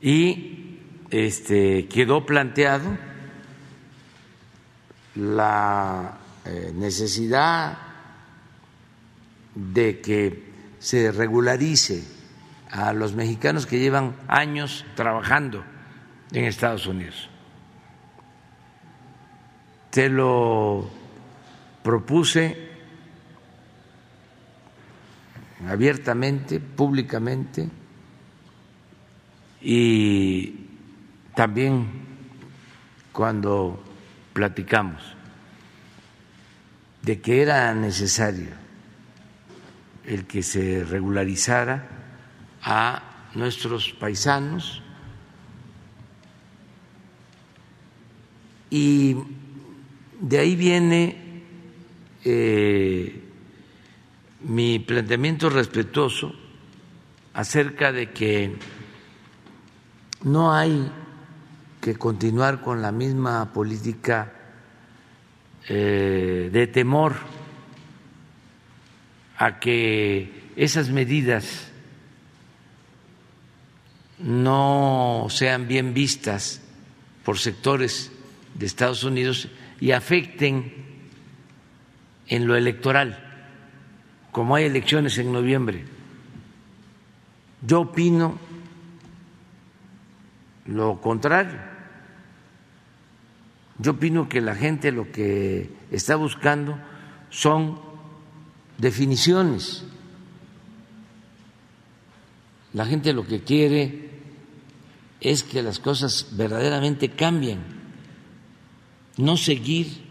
y 0.03 0.81
este 1.09 1.89
quedó 1.89 2.27
planteado 2.27 2.91
la 5.15 6.19
eh, 6.45 6.73
necesidad 6.75 7.79
de 9.55 10.03
que 10.03 10.53
se 10.79 11.11
regularice 11.11 12.05
a 12.71 12.93
los 12.93 13.15
mexicanos 13.15 13.65
que 13.65 13.79
llevan 13.79 14.15
años 14.29 14.85
trabajando 14.95 15.65
en 16.33 16.45
Estados 16.45 16.87
Unidos. 16.87 17.31
Se 19.91 20.11
lo 20.11 21.00
propuse 21.83 22.71
abiertamente, 25.69 26.61
públicamente, 26.61 27.69
y 29.61 30.67
también 31.35 31.87
cuando 33.13 33.83
platicamos 34.33 35.03
de 37.03 37.21
que 37.21 37.43
era 37.43 37.75
necesario 37.75 38.49
el 40.07 40.27
que 40.27 40.43
se 40.43 40.85
regularizara 40.85 41.89
a 42.63 43.03
nuestros 43.35 43.93
paisanos 43.93 44.83
y 48.71 49.17
de 50.21 50.39
ahí 50.39 50.57
viene 50.57 51.20
eh, 52.25 53.23
mi 54.43 54.79
planteamiento 54.79 55.51
respetuoso 55.51 56.35
acerca 57.35 57.93
de 57.93 58.11
que 58.11 58.57
no 60.23 60.53
hay 60.53 60.91
que 61.81 61.95
continuar 61.95 62.61
con 62.61 62.83
la 62.83 62.93
misma 62.93 63.53
política 63.53 64.33
eh, 65.69 66.51
de 66.53 66.67
temor 66.67 67.15
a 69.37 69.59
que 69.59 70.51
esas 70.57 70.91
medidas 70.91 71.71
no 74.19 75.27
sean 75.31 75.67
bien 75.67 75.95
vistas 75.95 76.61
por 77.25 77.39
sectores 77.39 78.13
de 78.55 78.67
Estados 78.67 79.05
Unidos 79.05 79.49
y 79.81 79.93
afecten 79.93 80.90
en 82.31 82.47
lo 82.47 82.57
electoral, 82.57 83.19
como 84.31 84.55
hay 84.55 84.65
elecciones 84.65 85.19
en 85.19 85.33
noviembre. 85.33 85.85
Yo 87.67 87.83
opino 87.83 88.39
lo 90.65 91.01
contrario. 91.01 91.59
Yo 93.79 93.93
opino 93.93 94.29
que 94.29 94.41
la 94.41 94.55
gente 94.55 94.93
lo 94.93 95.11
que 95.11 95.71
está 95.91 96.15
buscando 96.15 96.79
son 97.31 97.81
definiciones. 98.79 99.85
La 102.73 102.87
gente 102.87 103.13
lo 103.13 103.27
que 103.27 103.43
quiere 103.43 104.11
es 105.21 105.43
que 105.43 105.63
las 105.63 105.81
cosas 105.81 106.29
verdaderamente 106.33 107.11
cambien, 107.11 107.59
no 109.17 109.37
seguir 109.37 110.10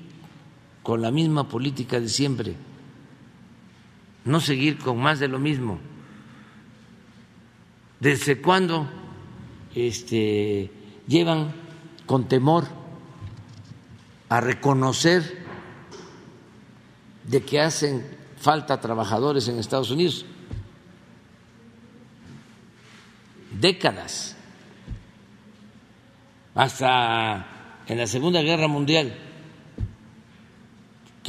con 0.89 1.04
la 1.04 1.12
misma 1.12 1.47
política 1.47 1.99
de 1.99 2.10
siempre, 2.10 2.56
no 4.25 4.41
seguir 4.41 4.80
con 4.80 4.97
más 4.97 5.19
de 5.19 5.28
lo 5.28 5.38
mismo. 5.38 5.78
¿Desde 7.99 8.41
cuándo 8.41 8.89
este, 9.75 10.71
llevan 11.08 11.54
con 12.08 12.28
temor 12.28 12.65
a 14.30 14.41
reconocer 14.41 15.45
de 17.25 17.43
que 17.43 17.62
hacen 17.62 18.04
falta 18.39 18.82
trabajadores 18.82 19.47
en 19.47 19.60
Estados 19.60 19.91
Unidos. 19.91 20.25
Décadas. 23.52 24.36
Hasta 26.56 27.45
en 27.86 27.99
la 27.99 28.08
Segunda 28.08 28.41
Guerra 28.41 28.67
Mundial, 28.67 29.28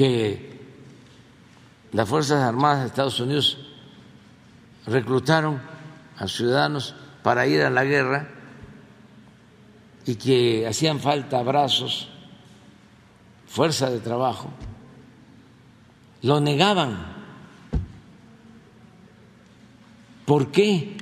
que 0.00 0.58
las 1.92 2.08
Fuerzas 2.08 2.42
Armadas 2.42 2.80
de 2.80 2.86
Estados 2.86 3.20
Unidos 3.20 3.58
reclutaron 4.86 5.60
a 6.16 6.26
ciudadanos 6.26 6.94
para 7.22 7.46
ir 7.46 7.60
a 7.60 7.68
la 7.68 7.84
guerra 7.84 8.26
y 10.06 10.14
que 10.14 10.66
hacían 10.66 11.00
falta 11.00 11.42
brazos 11.42 12.08
fuerza 13.46 13.90
de 13.90 14.00
trabajo, 14.00 14.48
lo 16.22 16.40
negaban. 16.40 16.96
¿Por 20.24 20.50
qué? 20.50 20.96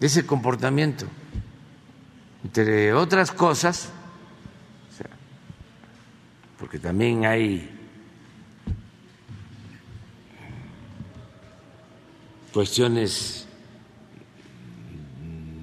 Ese 0.00 0.26
comportamiento, 0.26 1.06
entre 2.44 2.92
otras 2.92 3.32
cosas, 3.32 3.90
porque 6.58 6.78
también 6.78 7.26
hay 7.26 7.68
cuestiones 12.52 13.46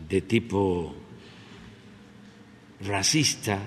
de 0.07 0.21
tipo 0.21 0.95
racista, 2.81 3.59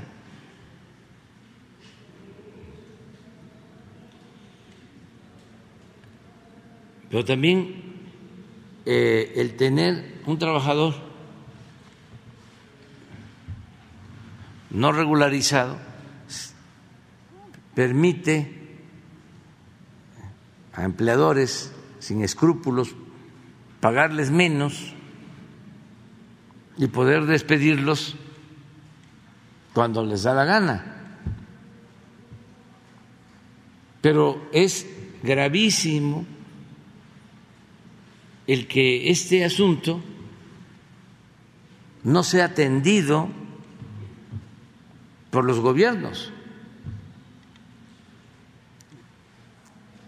pero 7.10 7.24
también 7.24 7.82
eh, 8.84 9.32
el 9.36 9.56
tener 9.56 10.20
un 10.26 10.38
trabajador 10.38 10.94
no 14.70 14.92
regularizado 14.92 15.85
permite 17.76 18.50
a 20.72 20.84
empleadores 20.84 21.70
sin 21.98 22.24
escrúpulos 22.24 22.96
pagarles 23.80 24.30
menos 24.30 24.94
y 26.78 26.86
poder 26.86 27.26
despedirlos 27.26 28.16
cuando 29.74 30.06
les 30.06 30.22
da 30.22 30.32
la 30.32 30.46
gana. 30.46 30.94
Pero 34.00 34.48
es 34.52 34.86
gravísimo 35.22 36.24
el 38.46 38.66
que 38.68 39.10
este 39.10 39.44
asunto 39.44 40.00
no 42.04 42.22
sea 42.22 42.46
atendido 42.46 43.28
por 45.30 45.44
los 45.44 45.60
gobiernos 45.60 46.32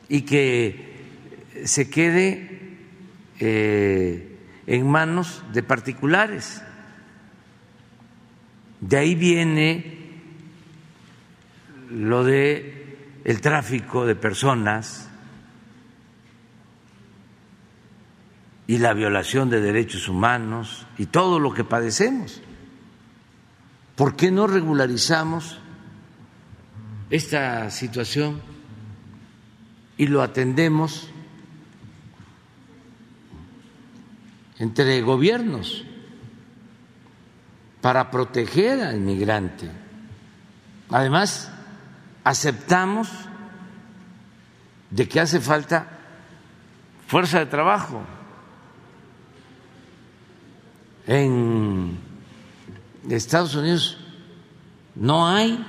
y 0.09 0.23
que 0.23 0.89
se 1.65 1.91
quede 1.91 2.77
eh, 3.41 4.39
en 4.67 4.91
manos 4.91 5.45
de 5.53 5.63
particulares. 5.63 6.63
De 8.81 8.97
ahí 8.97 9.15
viene 9.15 9.99
lo 11.91 12.25
de 12.25 12.79
el 13.25 13.41
tráfico 13.41 14.07
de 14.07 14.15
personas 14.15 15.09
y 18.67 18.79
la 18.79 18.93
violación 18.93 19.51
de 19.51 19.61
derechos 19.61 20.09
humanos 20.09 20.87
y 20.99 21.07
todo 21.07 21.39
lo 21.39 21.53
que 21.53 21.65
padecemos. 21.65 22.43
¿Por 23.97 24.15
qué 24.15 24.31
no 24.31 24.47
regularizamos 24.47 25.59
esta 27.11 27.71
situación 27.71 28.41
y 29.99 30.07
lo 30.07 30.23
atendemos 30.23 31.11
entre 34.59 35.03
gobiernos 35.03 35.85
para 37.81 38.11
proteger 38.11 38.83
al 38.83 39.01
migrante. 39.01 39.71
Además, 40.91 41.51
aceptamos 42.25 43.09
de 44.91 45.07
que 45.09 45.21
hace 45.21 45.41
falta 45.41 45.99
fuerza 47.07 47.41
de 47.41 47.47
trabajo 47.47 48.03
en 51.07 51.99
Estados 53.09 53.55
Unidos 53.55 53.99
no 54.95 55.27
hay 55.27 55.65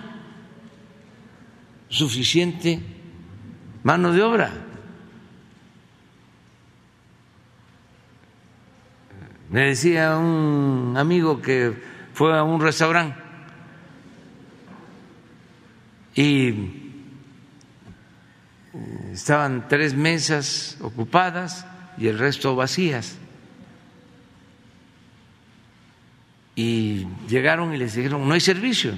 suficiente 1.88 2.99
mano 3.84 4.12
de 4.14 4.22
obra. 4.22 4.52
Me 9.50 9.62
decía 9.62 10.18
un 10.18 10.96
amigo 10.98 11.42
que 11.42 11.74
fue 12.14 12.38
a 12.38 12.44
un 12.44 12.62
restaurante 12.62 13.18
y 16.16 16.54
estaban 19.12 19.68
tres 19.68 19.96
mesas 19.96 20.78
ocupadas 20.82 21.66
y 21.98 22.08
el 22.08 22.20
resto 22.20 22.56
vacías. 22.56 23.18
Y 26.56 27.08
llegaron 27.30 27.74
y 27.74 27.78
les 27.78 27.96
dijeron, 27.96 28.28
no 28.28 28.34
hay 28.34 28.42
servicio. 28.42 28.94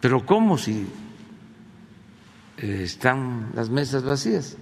Pero 0.00 0.26
¿cómo 0.26 0.58
si 0.58 0.86
están 2.60 3.50
las 3.54 3.70
mesas 3.70 4.04
vacías? 4.04 4.56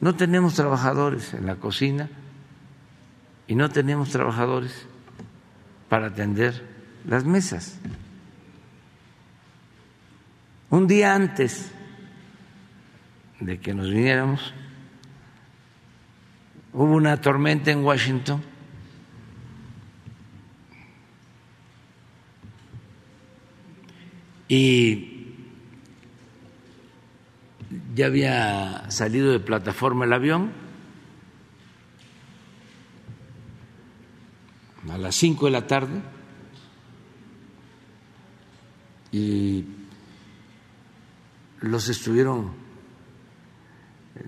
No 0.00 0.14
tenemos 0.14 0.54
trabajadores 0.54 1.34
en 1.34 1.46
la 1.46 1.56
cocina 1.56 2.08
y 3.46 3.54
no 3.54 3.70
tenemos 3.70 4.10
trabajadores 4.10 4.86
para 5.88 6.08
atender 6.08 6.62
las 7.06 7.24
mesas. 7.24 7.78
Un 10.70 10.86
día 10.86 11.14
antes 11.14 11.72
de 13.40 13.58
que 13.58 13.72
nos 13.72 13.88
viniéramos, 13.88 14.52
hubo 16.72 16.94
una 16.94 17.20
tormenta 17.20 17.70
en 17.70 17.84
Washington 17.84 18.42
y 24.48 25.15
ya 27.96 28.06
había 28.06 28.90
salido 28.90 29.32
de 29.32 29.40
plataforma 29.40 30.04
el 30.04 30.12
avión 30.12 30.52
a 34.90 34.98
las 34.98 35.14
cinco 35.14 35.46
de 35.46 35.52
la 35.52 35.66
tarde 35.66 36.02
y 39.12 39.64
los 41.60 41.88
estuvieron 41.88 42.52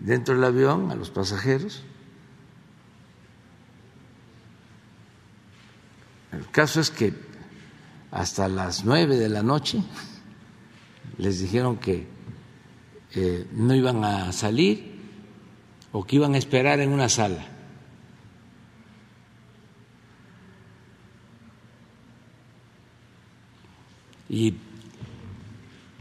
dentro 0.01 0.35
del 0.35 0.45
avión 0.45 0.91
a 0.91 0.95
los 0.95 1.11
pasajeros. 1.11 1.83
El 6.33 6.49
caso 6.51 6.81
es 6.81 6.91
que 6.91 7.13
hasta 8.13 8.49
las 8.49 8.87
nueve 8.87 9.19
de 9.19 9.29
la 9.29 9.43
noche 9.43 9.83
les 11.19 11.41
dijeron 11.41 11.77
que 11.77 12.18
eh, 13.15 13.47
no 13.53 13.75
iban 13.75 14.05
a 14.05 14.33
salir 14.33 14.99
o 15.93 16.05
que 16.05 16.17
iban 16.17 16.35
a 16.35 16.39
esperar 16.39 16.81
en 16.81 16.91
una 16.91 17.09
sala. 17.09 17.47
Y 24.29 24.55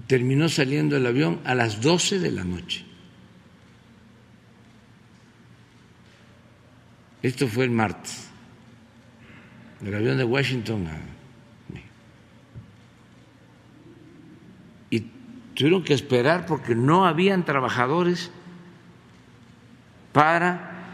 terminó 0.08 0.50
saliendo 0.50 0.98
el 0.98 1.06
avión 1.06 1.40
a 1.46 1.56
las 1.56 1.82
doce 1.82 2.20
de 2.20 2.32
la 2.32 2.44
noche. 2.44 2.86
Esto 7.22 7.48
fue 7.48 7.66
el 7.66 7.72
martes. 7.72 8.28
El 9.84 9.94
avión 9.94 10.18
de 10.18 10.24
Washington 10.24 10.88
y 10.88 11.17
tuvieron 15.58 15.84
que 15.84 15.96
esperar 15.96 16.46
porque 16.46 16.76
no 16.76 17.08
habían 17.08 17.44
trabajadores 17.44 18.30
para 20.14 20.86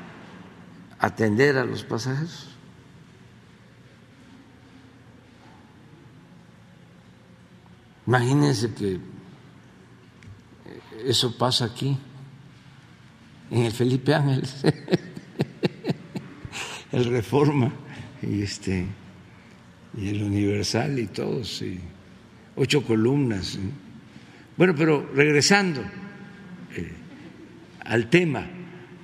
atender 0.99 1.58
a 1.58 1.65
los 1.65 1.84
pasajeros. 1.84 2.47
Imagínense 8.08 8.73
que 8.73 9.02
eso 11.06 11.38
pasa 11.38 11.65
aquí, 11.65 11.97
en 13.52 13.63
el 13.63 13.73
Felipe 13.73 14.15
Ángeles, 14.15 14.63
el 16.93 17.06
Reforma 17.06 17.69
y 18.21 18.43
este 18.43 18.88
y 19.97 20.08
el 20.08 20.23
Universal 20.23 20.99
y 20.99 21.08
todos. 21.08 21.62
Y 21.62 21.82
ocho 22.56 22.82
columnas. 22.82 23.60
Bueno, 24.58 24.74
pero 24.76 25.10
regresando 25.13 25.82
eh, 26.76 26.94
al 27.86 28.10
tema, 28.10 28.46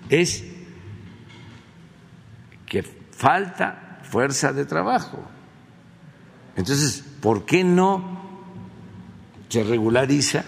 es 0.09 0.45
que 2.65 2.83
falta 2.83 3.99
fuerza 4.03 4.53
de 4.53 4.65
trabajo. 4.65 5.23
Entonces, 6.55 7.03
¿por 7.21 7.45
qué 7.45 7.63
no 7.63 8.19
se 9.49 9.63
regulariza 9.63 10.43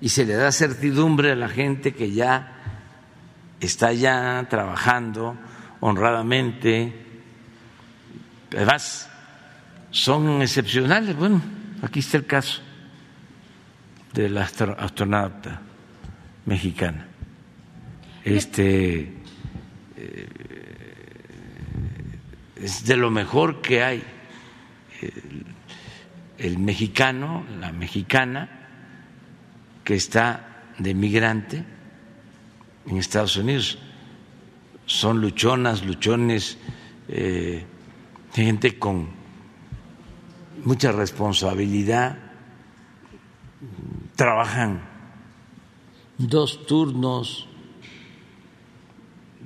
y 0.00 0.08
se 0.10 0.24
le 0.24 0.34
da 0.34 0.52
certidumbre 0.52 1.32
a 1.32 1.36
la 1.36 1.48
gente 1.48 1.94
que 1.94 2.12
ya 2.12 2.56
está 3.60 3.92
ya 3.92 4.46
trabajando 4.48 5.36
honradamente? 5.80 6.92
Además, 8.52 9.10
son 9.90 10.42
excepcionales. 10.42 11.16
Bueno, 11.16 11.42
Aquí 11.82 12.00
está 12.00 12.16
el 12.16 12.26
caso 12.26 12.60
de 14.12 14.28
la 14.28 14.42
astronauta 14.42 15.60
mexicana. 16.46 17.06
Este 18.24 19.12
eh, 19.96 20.28
es 22.56 22.84
de 22.84 22.96
lo 22.96 23.10
mejor 23.10 23.60
que 23.60 23.82
hay. 23.82 24.02
El, 26.38 26.58
mexicano, 26.58 27.44
la 27.60 27.72
mexicana, 27.72 28.48
que 29.84 29.94
está 29.94 30.64
de 30.78 30.94
migrante 30.94 31.64
en 32.86 32.96
Estados 32.96 33.36
Unidos. 33.36 33.78
Son 34.86 35.20
luchonas, 35.20 35.84
luchones, 35.84 36.58
eh, 37.08 37.64
gente 38.32 38.78
con 38.78 39.08
mucha 40.64 40.92
responsabilidad, 40.92 42.18
trabajan. 44.18 44.82
Dos 46.18 46.66
turnos, 46.66 47.46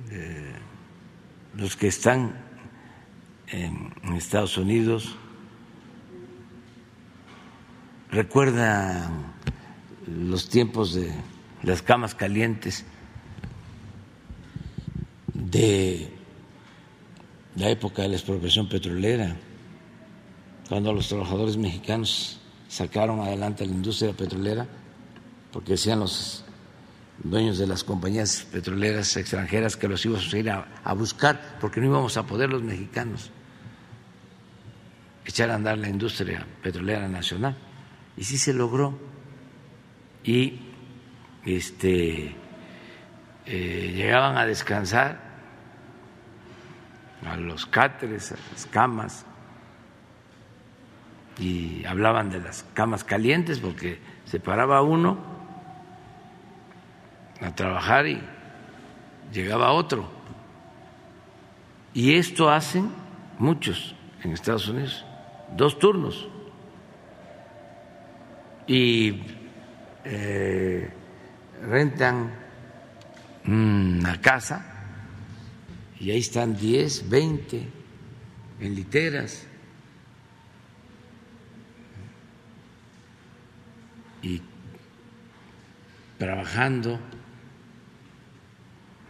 eh, 0.09 0.55
los 1.53 1.77
que 1.77 1.87
están 1.87 2.43
en, 3.49 3.93
Estados 4.15 4.57
Unidos. 4.57 5.15
Recuerdan 8.09 9.33
los 10.07 10.49
tiempos 10.49 10.95
de 10.95 11.13
las 11.61 11.83
camas 11.83 12.15
calientes 12.15 12.83
de 15.33 16.11
la 17.55 17.69
época 17.69 18.01
de 18.01 18.09
la 18.09 18.15
expropiación 18.15 18.67
petrolera 18.69 19.35
cuando 20.67 20.93
los 20.93 21.07
trabajadores 21.09 21.57
mexicanos 21.57 22.42
sacaron 22.73 23.19
adelante 23.19 23.67
la 23.67 23.71
industria 23.71 24.13
petrolera, 24.13 24.65
porque 25.51 25.73
decían 25.73 25.99
los 25.99 26.43
dueños 27.23 27.59
de 27.59 27.67
las 27.67 27.83
compañías 27.83 28.47
petroleras 28.51 29.15
extranjeras 29.15 29.77
que 29.77 29.87
los 29.87 30.03
íbamos 30.03 30.33
a 30.33 30.37
ir 30.39 30.49
a, 30.49 30.93
buscar, 30.95 31.59
porque 31.61 31.79
no 31.79 31.85
íbamos 31.85 32.17
a 32.17 32.23
poder 32.23 32.49
los 32.49 32.63
mexicanos 32.63 33.29
echar 35.23 35.51
a 35.51 35.55
andar 35.55 35.77
la 35.77 35.87
industria 35.87 36.47
petrolera 36.63 37.07
nacional. 37.07 37.55
Y 38.17 38.23
sí 38.23 38.39
se 38.39 38.53
logró. 38.53 38.97
Y 40.23 40.59
este, 41.45 42.35
eh, 43.45 43.93
llegaban 43.95 44.35
a 44.35 44.47
descansar 44.47 45.21
a 47.23 47.37
los 47.37 47.67
cáteres, 47.67 48.31
a 48.31 48.35
las 48.51 48.65
camas, 48.65 49.25
y 51.39 51.83
hablaban 51.85 52.29
de 52.29 52.39
las 52.39 52.63
camas 52.73 53.03
calientes 53.03 53.59
porque 53.59 53.99
se 54.25 54.39
paraba 54.39 54.81
uno 54.81 55.17
a 57.41 57.53
trabajar 57.55 58.07
y 58.07 58.21
llegaba 59.31 59.71
otro 59.71 60.09
Y 61.93 62.15
esto 62.15 62.49
hacen 62.49 62.89
muchos 63.37 63.95
en 64.23 64.31
Estados 64.31 64.67
Unidos, 64.67 65.05
dos 65.55 65.77
turnos. 65.77 66.27
Y 68.65 69.21
eh, 70.05 70.89
rentan 71.61 72.33
una 73.45 74.19
casa 74.21 74.65
y 75.99 76.11
ahí 76.11 76.19
están 76.19 76.55
10, 76.55 77.09
20 77.09 77.67
en 78.61 78.75
literas. 78.75 79.45
Y 84.23 84.41
trabajando. 86.17 86.99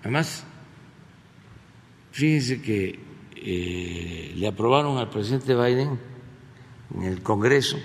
Además, 0.01 0.43
fíjense 2.11 2.61
que 2.61 2.99
eh, 3.35 4.33
le 4.35 4.47
aprobaron 4.47 4.97
al 4.97 5.09
presidente 5.09 5.55
Biden 5.55 5.97
en 6.95 7.03
el 7.03 7.21
Congreso 7.21 7.77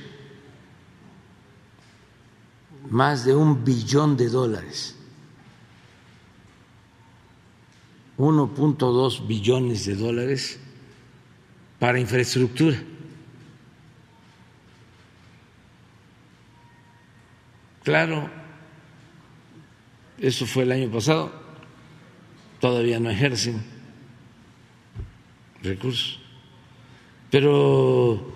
más 2.91 3.25
de 3.25 3.35
un 3.35 3.65
billón 3.65 4.17
de 4.17 4.29
dólares, 4.29 4.97
1.2 8.17 9.27
billones 9.27 9.87
de 9.87 9.95
dólares 9.95 10.59
para 11.79 12.01
infraestructura. 12.01 12.77
Claro, 17.89 18.29
eso 20.19 20.45
fue 20.45 20.65
el 20.65 20.73
año 20.73 20.91
pasado, 20.91 21.33
todavía 22.61 23.01
no 23.01 23.09
ejercen 23.09 23.65
recursos, 25.63 26.21
pero 27.31 28.31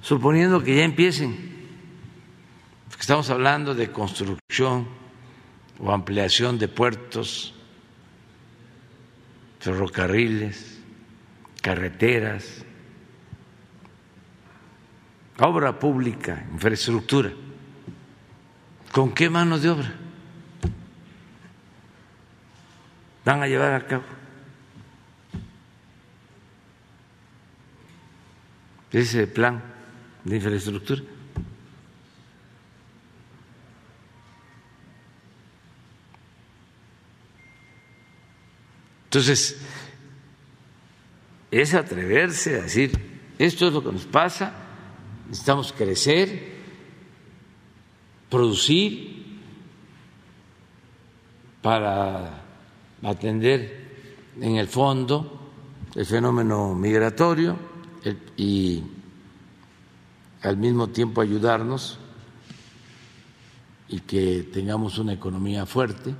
suponiendo 0.00 0.62
que 0.62 0.76
ya 0.76 0.84
empiecen 0.84 1.52
Estamos 2.98 3.28
hablando 3.28 3.74
de 3.74 3.92
construcción 3.92 4.88
o 5.78 5.92
ampliación 5.92 6.58
de 6.58 6.68
puertos, 6.68 7.52
ferrocarriles, 9.60 10.80
carreteras, 11.60 12.64
obra 15.38 15.78
pública, 15.78 16.46
infraestructura. 16.50 17.30
¿Con 18.94 19.12
qué 19.12 19.28
mano 19.28 19.58
de 19.58 19.68
obra 19.68 19.92
van 23.24 23.42
a 23.42 23.48
llevar 23.48 23.74
a 23.74 23.86
cabo? 23.86 24.04
ese 28.92 29.26
plan 29.26 29.60
de 30.22 30.36
infraestructura. 30.36 31.02
Entonces, 39.06 39.60
es 41.50 41.74
atreverse 41.74 42.60
a 42.60 42.62
decir, 42.62 42.92
esto 43.40 43.66
es 43.66 43.72
lo 43.72 43.82
que 43.82 43.90
nos 43.90 44.04
pasa, 44.04 44.52
necesitamos 45.26 45.72
crecer, 45.72 46.53
producir 48.34 49.38
para 51.62 52.42
atender 53.00 54.32
en 54.40 54.56
el 54.56 54.66
fondo 54.66 55.52
el 55.94 56.04
fenómeno 56.04 56.74
migratorio 56.74 57.56
y 58.36 58.82
al 60.42 60.56
mismo 60.56 60.88
tiempo 60.88 61.20
ayudarnos 61.20 61.98
y 63.88 64.00
que 64.00 64.48
tengamos 64.52 64.98
una 64.98 65.12
economía 65.12 65.64
fuerte. 65.64 66.12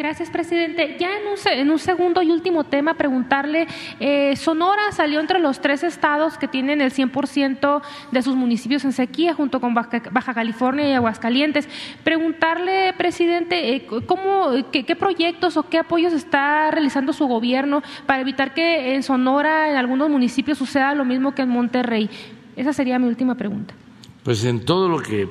Gracias, 0.00 0.30
presidente. 0.30 0.96
Ya 0.98 1.10
en 1.52 1.68
un, 1.68 1.78
segundo 1.78 2.22
y 2.22 2.30
último 2.30 2.64
tema, 2.64 2.94
preguntarle, 2.94 3.66
eh, 4.00 4.34
Sonora 4.34 4.92
salió 4.92 5.20
entre 5.20 5.40
los 5.40 5.60
tres 5.60 5.82
estados 5.82 6.38
que 6.38 6.48
tienen 6.48 6.80
el 6.80 6.90
100% 6.90 7.82
de 8.10 8.22
sus 8.22 8.34
municipios 8.34 8.82
en 8.86 8.92
sequía, 8.92 9.34
junto 9.34 9.60
con 9.60 9.74
Baja, 9.74 10.32
California 10.32 10.88
y 10.88 10.94
Aguascalientes. 10.94 11.68
Preguntarle, 12.02 12.94
presidente, 12.96 13.74
eh, 13.74 13.86
¿cómo, 14.06 14.48
qué, 14.72 14.96
proyectos 14.96 15.58
o 15.58 15.68
qué 15.68 15.76
apoyos 15.76 16.14
está 16.14 16.70
realizando 16.70 17.12
su 17.12 17.26
gobierno 17.26 17.82
para 18.06 18.22
evitar 18.22 18.54
que 18.54 18.94
en 18.94 19.02
Sonora, 19.02 19.70
en 19.70 19.76
algunos 19.76 20.08
municipios, 20.08 20.56
suceda 20.56 20.94
lo 20.94 21.04
mismo 21.04 21.34
que 21.34 21.42
en 21.42 21.50
Monterrey. 21.50 22.08
Esa 22.56 22.72
sería 22.72 22.98
mi 22.98 23.06
última 23.06 23.34
pregunta. 23.34 23.74
Pues 24.22 24.46
en 24.46 24.64
todo 24.64 24.88
lo 24.88 25.00
que 25.00 25.28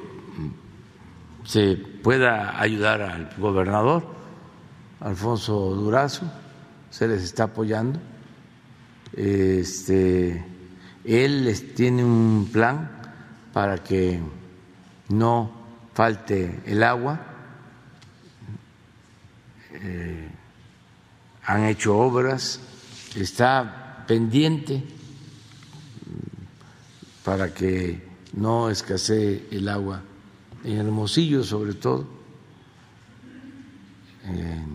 se 1.44 1.76
pueda 1.76 2.62
ayudar 2.62 3.02
al 3.02 3.30
gobernador 3.40 4.19
Alfonso 5.02 5.74
Durazo, 5.76 6.26
se 6.90 7.08
les 7.08 7.24
está 7.24 7.46
apoyando. 7.46 8.00
Este, 9.14 10.46
él 11.04 11.74
tiene 11.76 12.04
un 12.04 12.50
plan 12.52 12.92
para 13.54 13.78
que 13.84 14.20
no 15.10 15.52
falte 15.94 16.62
el 16.66 16.84
agua. 16.84 17.20
Eh, 19.74 20.30
han 21.44 21.66
hecho 21.66 21.98
obras, 21.98 22.60
está 23.16 24.04
pendiente 24.08 24.84
para 27.24 27.54
que 27.54 28.08
no 28.34 28.70
escasee 28.70 29.48
el 29.52 29.70
agua 29.70 30.02
en 30.64 30.78
Hermosillo 30.78 31.44
sobre 31.44 31.74
todo. 31.74 32.08
Eh, 34.26 34.66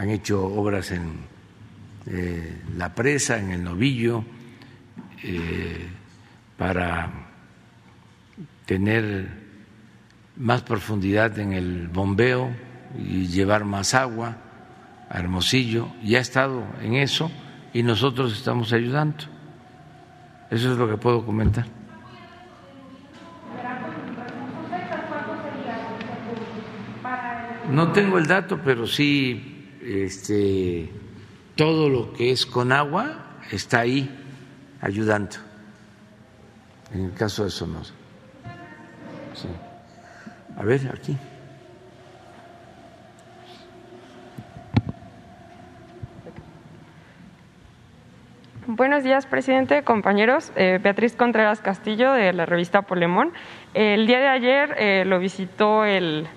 han 0.00 0.08
hecho 0.08 0.42
obras 0.42 0.92
en 0.92 1.12
eh, 2.06 2.62
la 2.78 2.94
presa, 2.94 3.38
en 3.38 3.50
el 3.50 3.62
novillo, 3.62 4.24
eh, 5.22 5.88
para 6.56 7.10
tener 8.64 9.28
más 10.38 10.62
profundidad 10.62 11.38
en 11.38 11.52
el 11.52 11.88
bombeo 11.88 12.50
y 12.98 13.26
llevar 13.26 13.66
más 13.66 13.92
agua 13.92 14.38
a 15.10 15.18
Hermosillo. 15.18 15.88
Ya 16.02 16.16
ha 16.16 16.22
estado 16.22 16.64
en 16.80 16.94
eso 16.94 17.30
y 17.74 17.82
nosotros 17.82 18.32
estamos 18.32 18.72
ayudando. 18.72 19.24
Eso 20.50 20.72
es 20.72 20.78
lo 20.78 20.88
que 20.88 20.96
puedo 20.96 21.26
comentar. 21.26 21.66
No 27.70 27.92
tengo 27.92 28.16
el 28.16 28.26
dato, 28.26 28.58
pero 28.64 28.86
sí 28.86 29.59
este, 29.82 30.90
todo 31.56 31.88
lo 31.88 32.12
que 32.12 32.30
es 32.30 32.46
con 32.46 32.72
agua 32.72 33.38
está 33.50 33.80
ahí 33.80 34.08
ayudando, 34.80 35.36
en 36.92 37.06
el 37.06 37.14
caso 37.14 37.44
de 37.44 37.50
Sonora. 37.50 37.86
Sí. 39.34 39.48
A 40.56 40.62
ver, 40.64 40.90
aquí. 40.92 41.16
Buenos 48.66 49.02
días, 49.02 49.26
presidente, 49.26 49.82
compañeros. 49.82 50.52
Eh, 50.54 50.78
Beatriz 50.80 51.16
Contreras 51.16 51.60
Castillo, 51.60 52.12
de 52.12 52.32
la 52.32 52.46
revista 52.46 52.82
Polemón. 52.82 53.32
El 53.74 54.06
día 54.06 54.20
de 54.20 54.28
ayer 54.28 54.76
eh, 54.78 55.04
lo 55.04 55.18
visitó 55.18 55.84
el 55.84 56.28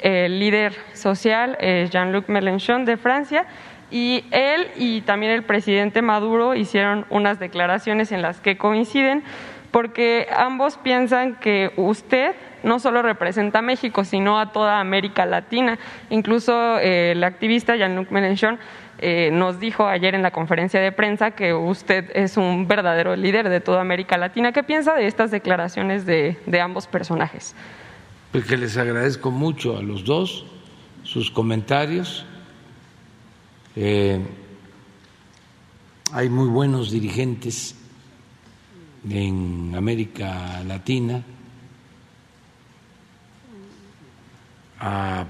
el 0.00 0.38
líder 0.38 0.74
social 0.94 1.56
Jean-Luc 1.60 2.28
Mélenchon 2.28 2.84
de 2.84 2.96
Francia 2.96 3.46
y 3.90 4.24
él 4.30 4.68
y 4.76 5.00
también 5.02 5.32
el 5.32 5.42
presidente 5.42 6.02
Maduro 6.02 6.54
hicieron 6.54 7.06
unas 7.10 7.38
declaraciones 7.38 8.12
en 8.12 8.22
las 8.22 8.40
que 8.40 8.58
coinciden 8.58 9.22
porque 9.70 10.28
ambos 10.34 10.76
piensan 10.78 11.36
que 11.36 11.72
usted 11.76 12.34
no 12.62 12.78
solo 12.78 13.02
representa 13.02 13.60
a 13.60 13.62
México, 13.62 14.04
sino 14.04 14.40
a 14.40 14.50
toda 14.52 14.80
América 14.80 15.26
Latina. 15.26 15.78
Incluso 16.10 16.78
eh, 16.78 17.12
el 17.12 17.22
activista 17.22 17.76
Jean-Luc 17.76 18.10
Mélenchon 18.10 18.58
eh, 18.98 19.30
nos 19.32 19.60
dijo 19.60 19.86
ayer 19.86 20.14
en 20.14 20.22
la 20.22 20.32
conferencia 20.32 20.80
de 20.80 20.90
prensa 20.90 21.30
que 21.32 21.54
usted 21.54 22.10
es 22.14 22.36
un 22.36 22.66
verdadero 22.66 23.14
líder 23.14 23.48
de 23.48 23.60
toda 23.60 23.80
América 23.80 24.16
Latina. 24.16 24.52
¿Qué 24.52 24.62
piensa 24.62 24.94
de 24.94 25.06
estas 25.06 25.30
declaraciones 25.30 26.04
de 26.04 26.60
ambos 26.60 26.86
personajes? 26.86 27.54
Pues 28.32 28.44
que 28.44 28.56
les 28.56 28.76
agradezco 28.76 29.30
mucho 29.30 29.76
a 29.76 29.82
los 29.82 30.04
dos 30.04 30.44
sus 31.02 31.30
comentarios. 31.30 32.26
Eh, 33.74 34.20
hay 36.12 36.28
muy 36.28 36.48
buenos 36.48 36.90
dirigentes 36.90 37.74
en 39.08 39.74
América 39.74 40.62
Latina, 40.64 41.22
a 44.80 45.24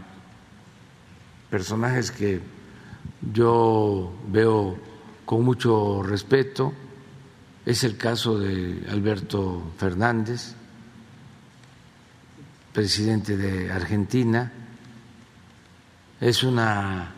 personajes 1.51 2.11
que 2.11 2.41
yo 3.33 4.13
veo 4.29 4.77
con 5.25 5.45
mucho 5.45 6.03
respeto. 6.03 6.73
Es 7.65 7.85
el 7.85 7.97
caso 7.97 8.39
de 8.39 8.85
Alberto 8.91 9.63
Fernández, 9.77 10.55
presidente 12.79 13.37
de 13.37 13.73
Argentina. 13.73 14.53
Es 16.21 16.45
una 16.45 17.13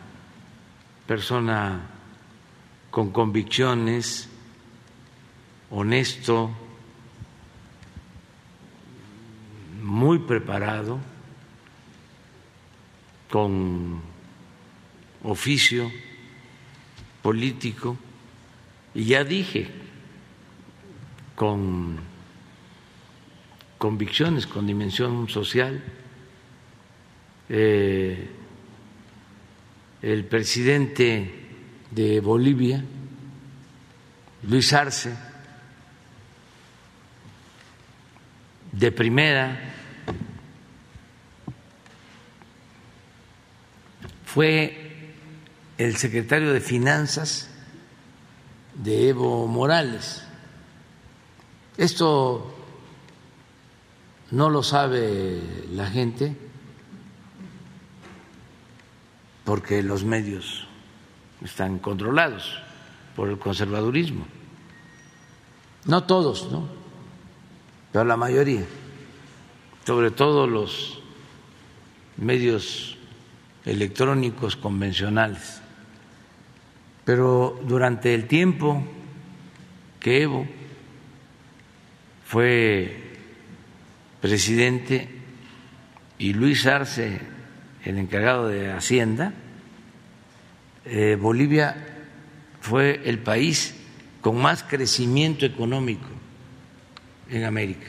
persona 1.05 1.81
con 2.89 3.11
convicciones, 3.11 4.27
honesto, 5.69 6.49
muy 9.83 10.17
preparado, 10.17 10.97
con 13.29 14.01
oficio 15.23 15.91
político, 17.21 17.97
y 18.95 19.03
ya 19.03 19.23
dije, 19.23 19.69
con 21.35 21.99
convicciones, 23.81 24.45
con 24.45 24.67
dimensión 24.67 25.27
social. 25.27 25.83
Eh, 27.49 28.29
el 30.03 30.25
presidente 30.25 31.47
de 31.89 32.19
Bolivia, 32.19 32.85
Luis 34.43 34.71
Arce, 34.73 35.11
de 38.71 38.91
primera, 38.91 39.73
fue 44.23 45.15
el 45.79 45.97
secretario 45.97 46.53
de 46.53 46.61
Finanzas 46.61 47.49
de 48.75 49.09
Evo 49.09 49.47
Morales. 49.47 50.23
Esto 51.77 52.60
no 54.31 54.49
lo 54.49 54.63
sabe 54.63 55.41
la 55.71 55.87
gente 55.87 56.35
porque 59.43 59.83
los 59.83 60.03
medios 60.03 60.67
están 61.43 61.79
controlados 61.79 62.57
por 63.15 63.29
el 63.29 63.37
conservadurismo. 63.37 64.25
No 65.85 66.03
todos, 66.03 66.51
¿no? 66.51 66.67
Pero 67.91 68.05
la 68.05 68.15
mayoría, 68.15 68.63
sobre 69.85 70.11
todo 70.11 70.47
los 70.47 71.01
medios 72.17 72.97
electrónicos 73.65 74.55
convencionales. 74.55 75.61
Pero 77.03 77.59
durante 77.67 78.13
el 78.13 78.27
tiempo 78.27 78.83
que 79.99 80.21
Evo 80.21 80.47
fue 82.25 83.00
presidente 84.21 85.09
y 86.19 86.33
Luis 86.33 86.67
Arce, 86.67 87.19
el 87.83 87.97
encargado 87.97 88.47
de 88.47 88.71
Hacienda, 88.71 89.33
eh, 90.85 91.17
Bolivia 91.19 91.75
fue 92.61 93.01
el 93.05 93.19
país 93.19 93.75
con 94.21 94.39
más 94.39 94.63
crecimiento 94.63 95.45
económico 95.45 96.07
en 97.29 97.43
América. 97.43 97.87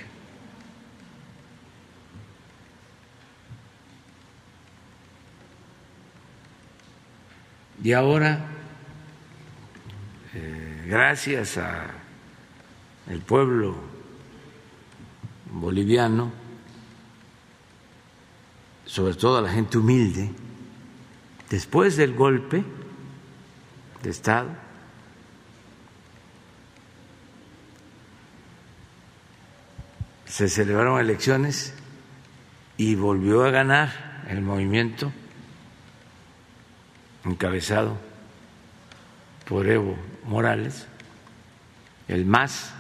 Y 7.85 7.93
ahora, 7.93 8.47
eh, 10.35 10.85
gracias 10.87 11.59
al 11.59 13.18
pueblo 13.26 13.91
boliviano, 15.53 16.33
sobre 18.87 19.15
todo 19.15 19.39
a 19.39 19.43
la 19.43 19.51
gente 19.51 19.79
humilde, 19.79 20.31
después 21.51 21.97
del 21.97 22.15
golpe, 22.15 22.65
de 24.03 24.11
Estado. 24.11 24.51
Se 30.27 30.49
celebraron 30.49 30.99
elecciones 30.99 31.75
y 32.77 32.95
volvió 32.95 33.45
a 33.45 33.51
ganar 33.51 34.25
el 34.29 34.41
movimiento 34.41 35.13
encabezado 37.25 37.99
por 39.49 39.69
Evo 39.69 39.97
Morales, 40.25 40.87
el 42.09 42.25
MAS, 42.25 42.73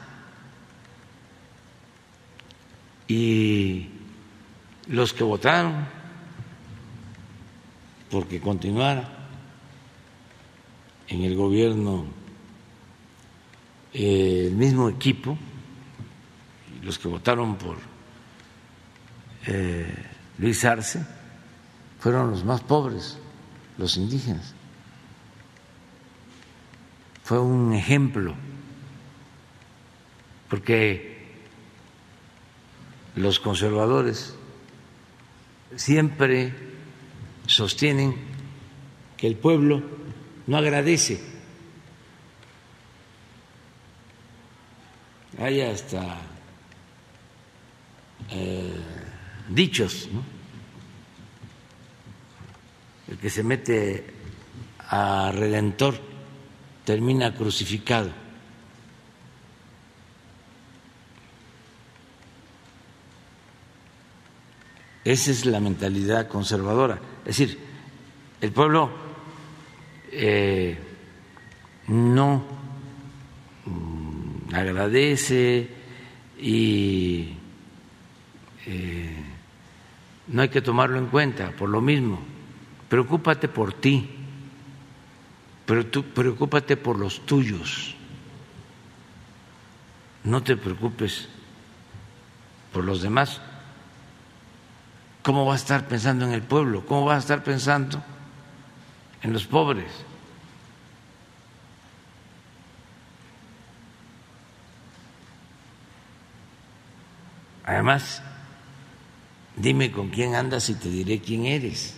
y 3.12 3.90
los 4.88 5.12
que 5.12 5.22
votaron 5.22 5.86
porque 8.10 8.40
continuara 8.40 9.06
en 11.08 11.22
el 11.22 11.36
gobierno 11.36 12.06
eh, 13.92 14.46
el 14.48 14.54
mismo 14.54 14.88
equipo, 14.88 15.36
los 16.82 16.98
que 16.98 17.08
votaron 17.08 17.56
por 17.56 17.76
eh, 19.46 19.94
Luis 20.38 20.64
Arce, 20.64 21.04
fueron 21.98 22.30
los 22.30 22.44
más 22.44 22.62
pobres, 22.62 23.18
los 23.76 23.98
indígenas. 23.98 24.54
Fue 27.24 27.38
un 27.38 27.74
ejemplo, 27.74 28.34
porque 30.48 31.11
los 33.16 33.40
conservadores 33.40 34.34
siempre 35.76 36.52
sostienen 37.46 38.14
que 39.16 39.26
el 39.26 39.36
pueblo 39.36 39.82
no 40.46 40.56
agradece. 40.56 41.20
Hay 45.38 45.60
hasta 45.60 46.18
eh, 48.30 48.72
dichos. 49.48 50.08
El 53.08 53.18
que 53.18 53.30
se 53.30 53.42
mete 53.42 54.06
a 54.88 55.32
redentor 55.32 56.00
termina 56.84 57.34
crucificado. 57.34 58.21
Esa 65.04 65.30
es 65.30 65.46
la 65.46 65.60
mentalidad 65.60 66.28
conservadora. 66.28 67.00
Es 67.24 67.38
decir, 67.38 67.58
el 68.40 68.52
pueblo 68.52 68.90
eh, 70.12 70.78
no 71.88 72.44
mm, 73.64 74.54
agradece 74.54 75.68
y 76.38 77.34
eh, 78.66 79.24
no 80.28 80.42
hay 80.42 80.48
que 80.48 80.62
tomarlo 80.62 80.98
en 80.98 81.06
cuenta 81.06 81.50
por 81.50 81.68
lo 81.68 81.80
mismo. 81.80 82.20
Preocúpate 82.88 83.48
por 83.48 83.72
ti, 83.72 84.08
pero 85.66 85.86
tú 85.86 86.04
preocúpate 86.04 86.76
por 86.76 86.98
los 86.98 87.26
tuyos. 87.26 87.96
No 90.24 90.42
te 90.42 90.56
preocupes 90.56 91.28
por 92.72 92.84
los 92.84 93.02
demás. 93.02 93.40
¿Cómo 95.22 95.46
va 95.46 95.52
a 95.52 95.56
estar 95.56 95.86
pensando 95.86 96.24
en 96.24 96.32
el 96.32 96.42
pueblo? 96.42 96.84
¿Cómo 96.86 97.06
va 97.06 97.16
a 97.16 97.18
estar 97.18 97.42
pensando 97.44 98.02
en 99.22 99.32
los 99.32 99.46
pobres. 99.46 99.90
Además, 107.64 108.22
dime 109.56 109.92
con 109.92 110.08
quién 110.08 110.34
andas 110.34 110.68
y 110.68 110.74
te 110.74 110.88
diré 110.88 111.20
quién 111.20 111.46
eres. 111.46 111.96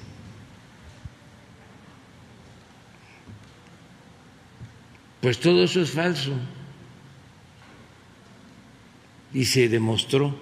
Pues 5.23 5.41
todo 5.41 5.65
eso 5.65 5.81
es 5.81 5.91
falso. 5.91 6.33
Y 9.33 9.47
se 9.47 9.69
demostró 9.71 10.39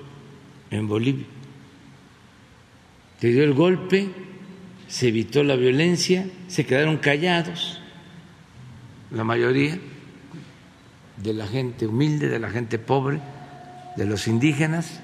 en 0.71 0.89
Bolivia. 0.89 1.27
Te 3.23 3.29
dio 3.29 3.45
el 3.45 3.55
golpe 3.55 4.11
se 4.89 5.07
evitó 5.07 5.45
la 5.45 5.55
violencia, 5.55 6.27
se 6.49 6.67
quedaron 6.67 6.97
callados 6.97 7.81
la 9.13 9.23
mayoría 9.23 9.79
de 11.19 11.33
la 11.33 11.47
gente 11.47 11.87
humilde, 11.87 12.27
de 12.29 12.41
la 12.41 12.51
gente 12.51 12.81
pobre, 12.81 13.21
de 13.97 14.07
los 14.07 14.27
indígenas, 14.27 15.01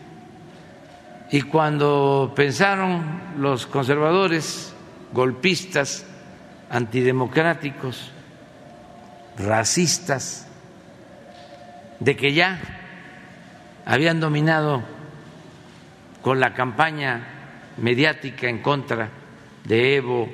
y 1.31 1.43
cuando 1.43 2.33
pensaron 2.35 3.21
los 3.39 3.69
conservadores 3.69 4.75
golpistas 5.13 6.05
antidemocráticos, 6.71 8.11
racistas, 9.39 10.49
de 12.01 12.17
que 12.17 12.33
ya 12.33 12.59
habían 13.87 14.19
dominado 14.19 14.83
con 16.21 16.41
la 16.41 16.55
campaña 16.55 17.37
mediática 17.79 18.49
en 18.49 18.59
contra 18.59 19.11
de 19.65 19.97
Evo 19.97 20.29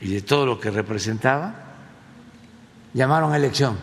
y 0.00 0.14
de 0.14 0.22
todo 0.22 0.46
lo 0.46 0.60
que 0.60 0.70
representaba, 0.70 1.54
llamaron 2.94 3.32
a 3.32 3.36
elección. 3.36 3.78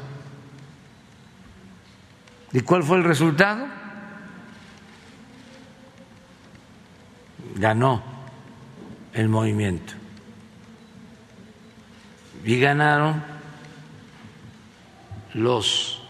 ¿Y 2.53 2.61
cuál 2.61 2.83
fue 2.83 2.97
el 2.97 3.03
resultado? 3.03 3.67
Ganó 7.55 8.01
el 9.13 9.29
movimiento. 9.29 9.93
Y 12.45 12.59
ganaron 12.59 13.23
los 15.33 16.01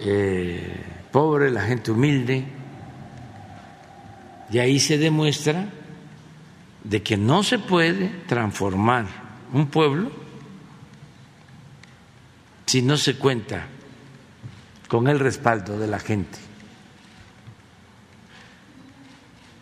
eh, 0.00 0.84
pobres, 1.10 1.52
la 1.52 1.62
gente 1.62 1.90
humilde. 1.90 2.46
Y 4.52 4.58
ahí 4.58 4.78
se 4.78 4.98
demuestra 4.98 5.70
de 6.84 7.02
que 7.02 7.16
no 7.16 7.42
se 7.42 7.58
puede 7.58 8.08
transformar 8.26 9.06
un 9.52 9.66
pueblo 9.68 10.12
si 12.66 12.82
no 12.82 12.96
se 12.96 13.16
cuenta 13.16 13.66
con 14.88 15.08
el 15.08 15.18
respaldo 15.18 15.78
de 15.78 15.86
la 15.86 15.98
gente. 15.98 16.38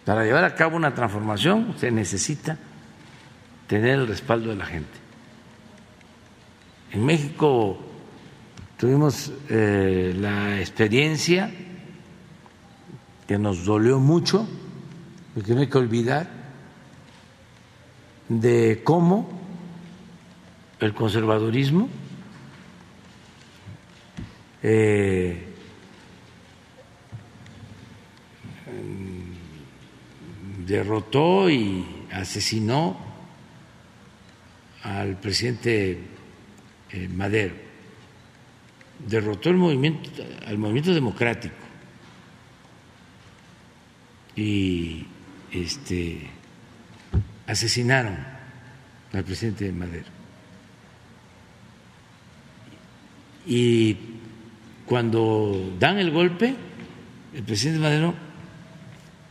Para 0.04 0.24
llevar 0.24 0.44
a 0.44 0.56
cabo 0.56 0.76
una 0.76 0.92
transformación 0.92 1.76
se 1.78 1.92
necesita 1.92 2.58
tener 3.68 4.00
el 4.00 4.08
respaldo 4.08 4.50
de 4.50 4.56
la 4.56 4.66
gente. 4.66 4.98
En 6.90 7.06
México 7.06 7.78
tuvimos 8.76 9.32
eh, 9.48 10.16
la 10.18 10.58
experiencia 10.58 11.48
que 13.28 13.38
nos 13.38 13.64
dolió 13.64 14.00
mucho, 14.00 14.48
porque 15.40 15.54
no 15.54 15.60
hay 15.62 15.68
que 15.68 15.78
olvidar, 15.78 16.28
de 18.28 18.82
cómo 18.84 19.26
el 20.80 20.92
conservadurismo 20.92 21.88
eh, 24.62 25.42
derrotó 30.66 31.48
y 31.48 31.86
asesinó 32.12 32.98
al 34.82 35.18
presidente 35.20 36.00
eh, 36.90 37.08
Madero, 37.08 37.54
derrotó 39.08 39.48
el 39.48 39.56
movimiento, 39.56 40.10
al 40.46 40.58
movimiento 40.58 40.92
democrático. 40.92 41.54
Y 44.36 45.06
este 45.52 46.30
asesinaron 47.46 48.16
al 49.12 49.24
presidente 49.24 49.72
Madero. 49.72 50.06
Y 53.46 53.96
cuando 54.86 55.74
dan 55.78 55.98
el 55.98 56.10
golpe, 56.12 56.54
el 57.34 57.42
presidente 57.42 57.80
Madero 57.80 58.14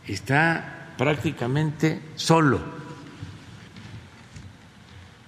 está 0.05 0.93
prácticamente 0.97 2.01
solo, 2.15 2.59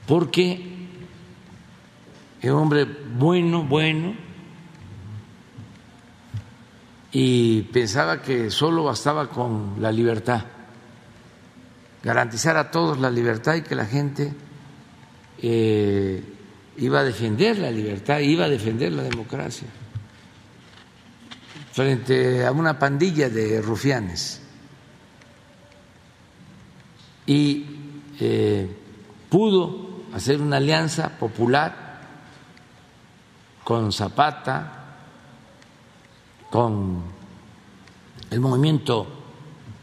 porque 0.05 0.87
es 2.41 2.51
un 2.51 2.57
hombre 2.57 2.85
bueno, 2.85 3.63
bueno, 3.63 4.13
y 7.13 7.61
pensaba 7.63 8.21
que 8.21 8.49
solo 8.49 8.85
bastaba 8.85 9.29
con 9.29 9.75
la 9.79 9.91
libertad 9.91 10.45
garantizar 12.03 12.57
a 12.57 12.71
todos 12.71 12.99
la 12.99 13.09
libertad 13.09 13.55
y 13.55 13.61
que 13.61 13.75
la 13.75 13.85
gente 13.85 14.33
eh, 15.41 16.23
iba 16.77 16.99
a 16.99 17.03
defender 17.03 17.57
la 17.57 17.71
libertad, 17.71 18.19
iba 18.19 18.45
a 18.45 18.49
defender 18.49 18.91
la 18.91 19.03
democracia 19.03 19.67
frente 21.71 22.45
a 22.45 22.51
una 22.51 22.77
pandilla 22.77 23.29
de 23.29 23.61
rufianes. 23.61 24.41
Y 27.25 27.65
eh, 28.19 28.69
pudo 29.29 30.03
hacer 30.13 30.41
una 30.41 30.57
alianza 30.57 31.17
popular 31.17 32.01
con 33.63 33.91
Zapata, 33.93 34.97
con 36.49 37.03
el 38.29 38.39
movimiento 38.39 39.07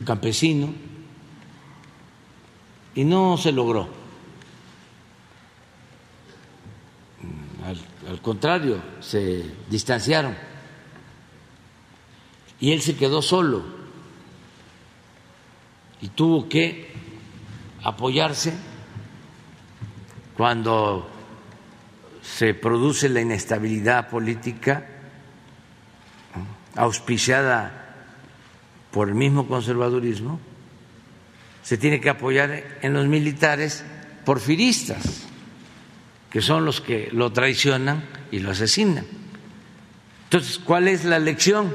campesino, 0.04 0.87
y 2.98 3.04
no 3.04 3.36
se 3.36 3.52
logró. 3.52 3.88
Al, 8.08 8.20
contrario, 8.20 8.82
se 8.98 9.44
distanciaron. 9.70 10.34
Y 12.58 12.72
él 12.72 12.82
se 12.82 12.96
quedó 12.96 13.22
solo. 13.22 13.62
Y 16.00 16.08
tuvo 16.08 16.48
que 16.48 16.92
apoyarse 17.84 18.52
cuando 20.36 21.08
se 22.20 22.52
produce 22.52 23.08
la 23.08 23.20
inestabilidad 23.20 24.10
política 24.10 24.88
auspiciada 26.74 27.94
por 28.90 29.08
el 29.08 29.14
mismo 29.14 29.46
conservadurismo 29.46 30.40
se 31.68 31.76
tiene 31.76 32.00
que 32.00 32.08
apoyar 32.08 32.78
en 32.80 32.94
los 32.94 33.06
militares 33.08 33.84
porfiristas, 34.24 35.26
que 36.30 36.40
son 36.40 36.64
los 36.64 36.80
que 36.80 37.10
lo 37.12 37.30
traicionan 37.30 38.08
y 38.30 38.38
lo 38.38 38.52
asesinan. 38.52 39.04
Entonces, 40.24 40.58
¿cuál 40.58 40.88
es 40.88 41.04
la 41.04 41.18
lección? 41.18 41.70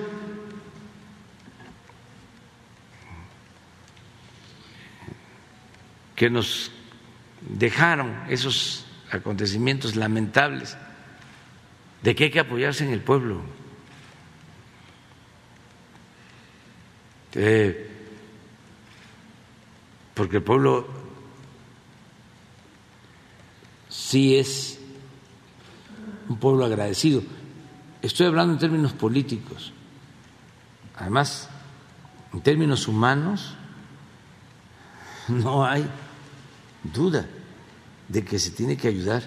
Que 6.16 6.32
nos 6.32 6.72
dejaron 7.42 8.16
esos 8.30 8.88
acontecimientos 9.12 9.96
lamentables 9.96 10.76
de 12.02 12.16
que 12.16 12.24
hay 12.24 12.32
que 12.32 12.40
apoyarse 12.40 12.84
en 12.84 12.94
el 12.94 13.02
pueblo. 13.02 13.44
Eh, 17.36 17.93
porque 20.24 20.38
el 20.38 20.44
pueblo 20.44 20.88
sí 23.90 24.38
es 24.38 24.80
un 26.30 26.38
pueblo 26.38 26.64
agradecido. 26.64 27.22
Estoy 28.02 28.28
hablando 28.28 28.54
en 28.54 28.60
términos 28.60 28.94
políticos. 28.94 29.74
Además, 30.96 31.50
en 32.32 32.40
términos 32.40 32.88
humanos, 32.88 33.56
no 35.28 35.66
hay 35.66 35.86
duda 36.94 37.26
de 38.08 38.24
que 38.24 38.40
se 38.40 38.52
tiene 38.52 38.78
que 38.78 38.88
ayudar 38.88 39.24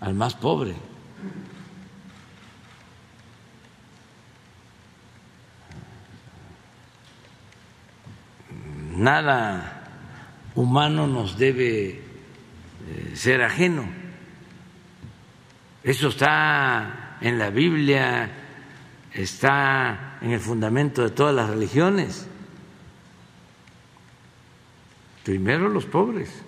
al 0.00 0.14
más 0.14 0.34
pobre. 0.36 0.74
Nada 9.00 9.80
humano 10.54 11.06
nos 11.06 11.38
debe 11.38 11.88
eh, 11.90 13.12
ser 13.14 13.42
ajeno. 13.42 13.88
Eso 15.82 16.08
está 16.08 17.16
en 17.20 17.38
la 17.38 17.50
Biblia, 17.50 18.30
está 19.12 20.18
en 20.20 20.32
el 20.32 20.40
fundamento 20.40 21.02
de 21.02 21.10
todas 21.10 21.34
las 21.34 21.48
religiones. 21.48 22.28
Primero 25.24 25.68
los 25.68 25.86
pobres. 25.86 26.42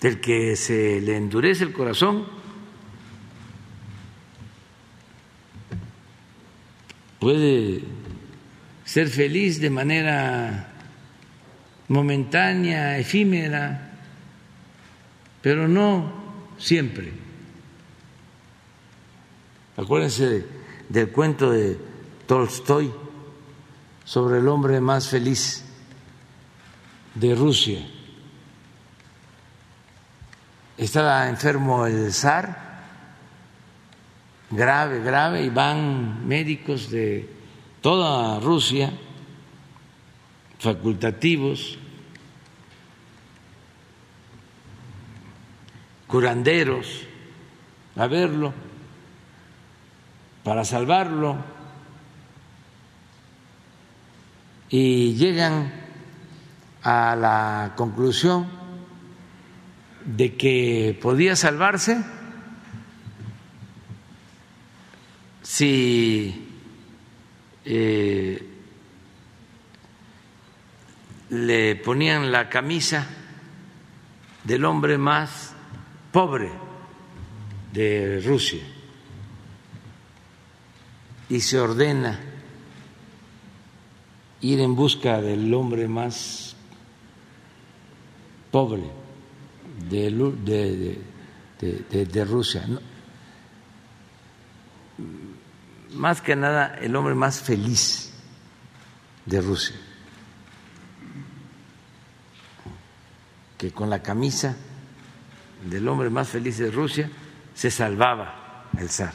Del 0.00 0.20
que 0.20 0.54
se 0.56 1.00
le 1.00 1.16
endurece 1.16 1.64
el 1.64 1.72
corazón 1.72 2.26
puede 7.18 7.93
ser 8.94 9.08
feliz 9.08 9.60
de 9.60 9.70
manera 9.70 10.68
momentánea, 11.88 12.96
efímera, 12.96 13.90
pero 15.42 15.66
no 15.66 16.12
siempre. 16.58 17.12
Acuérdense 19.76 20.46
del 20.88 21.10
cuento 21.10 21.50
de 21.50 21.76
Tolstoy 22.28 22.92
sobre 24.04 24.38
el 24.38 24.46
hombre 24.46 24.80
más 24.80 25.08
feliz 25.08 25.64
de 27.16 27.34
Rusia. 27.34 27.84
Estaba 30.78 31.28
enfermo 31.28 31.84
el 31.86 32.12
zar, 32.12 32.78
grave, 34.52 35.02
grave, 35.02 35.42
y 35.42 35.48
van 35.48 36.28
médicos 36.28 36.92
de 36.92 37.33
toda 37.84 38.40
Rusia, 38.40 38.94
facultativos, 40.58 41.76
curanderos, 46.06 47.02
a 47.94 48.06
verlo 48.06 48.54
para 50.44 50.64
salvarlo 50.64 51.36
y 54.70 55.12
llegan 55.16 55.70
a 56.82 57.14
la 57.14 57.74
conclusión 57.76 58.48
de 60.06 60.36
que 60.36 60.98
podía 61.02 61.36
salvarse 61.36 62.02
si 65.42 66.53
eh, 67.64 68.50
le 71.30 71.76
ponían 71.76 72.30
la 72.30 72.48
camisa 72.48 73.06
del 74.44 74.64
hombre 74.64 74.98
más 74.98 75.54
pobre 76.12 76.50
de 77.72 78.22
Rusia 78.24 78.62
y 81.28 81.40
se 81.40 81.58
ordena 81.58 82.20
ir 84.42 84.60
en 84.60 84.76
busca 84.76 85.20
del 85.20 85.52
hombre 85.54 85.88
más 85.88 86.54
pobre 88.50 88.82
de, 89.88 90.98
de, 91.60 92.24
Rusia. 92.24 92.66
Más 95.94 96.20
que 96.20 96.36
nada 96.36 96.76
el 96.80 96.94
hombre 96.96 97.14
más 97.14 97.40
feliz 97.40 98.12
de 99.26 99.40
Rusia, 99.40 99.76
que 103.56 103.70
con 103.72 103.88
la 103.88 104.02
camisa 104.02 104.56
del 105.64 105.88
hombre 105.88 106.10
más 106.10 106.28
feliz 106.28 106.58
de 106.58 106.70
Rusia 106.70 107.10
se 107.54 107.70
salvaba 107.70 108.70
el 108.78 108.88
zar. 108.90 109.14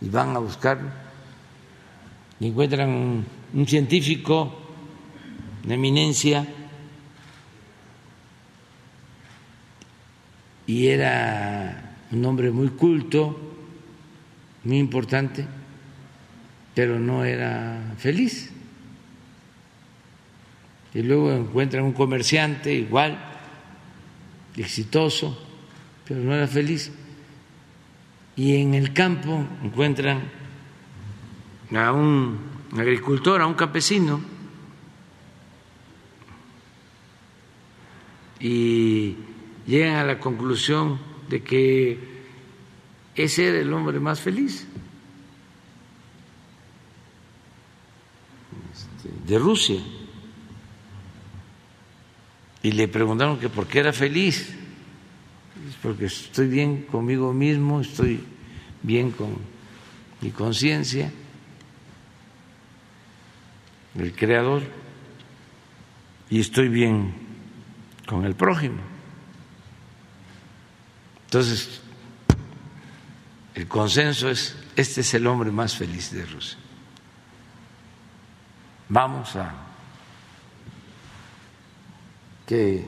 Y 0.00 0.08
van 0.08 0.34
a 0.34 0.38
buscarlo. 0.38 0.88
Y 2.40 2.48
encuentran 2.48 3.24
un 3.52 3.66
científico 3.66 4.66
de 5.64 5.74
eminencia. 5.74 6.46
Y 10.66 10.88
era 10.88 11.96
un 12.10 12.24
hombre 12.24 12.50
muy 12.50 12.70
culto, 12.70 13.38
muy 14.64 14.78
importante, 14.78 15.46
pero 16.76 16.98
no 16.98 17.24
era 17.24 17.94
feliz. 17.96 18.52
Y 20.92 21.02
luego 21.02 21.32
encuentran 21.32 21.84
un 21.84 21.94
comerciante 21.94 22.70
igual, 22.70 23.18
exitoso, 24.54 25.42
pero 26.06 26.20
no 26.20 26.34
era 26.34 26.46
feliz. 26.46 26.92
Y 28.36 28.56
en 28.56 28.74
el 28.74 28.92
campo 28.92 29.42
encuentran 29.64 30.24
a 31.74 31.92
un 31.92 32.40
agricultor, 32.76 33.40
a 33.40 33.46
un 33.46 33.54
campesino, 33.54 34.20
y 38.38 39.16
llegan 39.66 39.94
a 39.94 40.04
la 40.04 40.20
conclusión 40.20 40.98
de 41.30 41.42
que 41.42 41.98
ese 43.14 43.48
era 43.48 43.60
el 43.60 43.72
hombre 43.72 43.98
más 43.98 44.20
feliz 44.20 44.68
de 49.26 49.38
Rusia. 49.38 49.80
Y 52.62 52.72
le 52.72 52.88
preguntaron 52.88 53.38
que 53.38 53.48
por 53.48 53.66
qué 53.66 53.80
era 53.80 53.92
feliz. 53.92 54.54
Porque 55.82 56.06
estoy 56.06 56.48
bien 56.48 56.82
conmigo 56.82 57.32
mismo, 57.32 57.80
estoy 57.80 58.22
bien 58.82 59.10
con 59.10 59.36
mi 60.20 60.30
conciencia, 60.30 61.12
el 63.96 64.14
Creador, 64.14 64.62
y 66.30 66.40
estoy 66.40 66.68
bien 66.68 67.14
con 68.06 68.24
el 68.24 68.34
prójimo. 68.34 68.80
Entonces, 71.24 71.80
el 73.54 73.66
consenso 73.66 74.30
es, 74.30 74.56
este 74.76 75.00
es 75.00 75.14
el 75.14 75.26
hombre 75.26 75.50
más 75.50 75.76
feliz 75.76 76.12
de 76.12 76.24
Rusia. 76.24 76.58
Vamos 78.88 79.34
a 79.36 79.52
que 82.46 82.86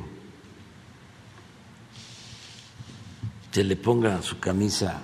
se 3.51 3.65
le 3.65 3.75
ponga 3.75 4.23
su 4.23 4.39
camisa 4.39 5.03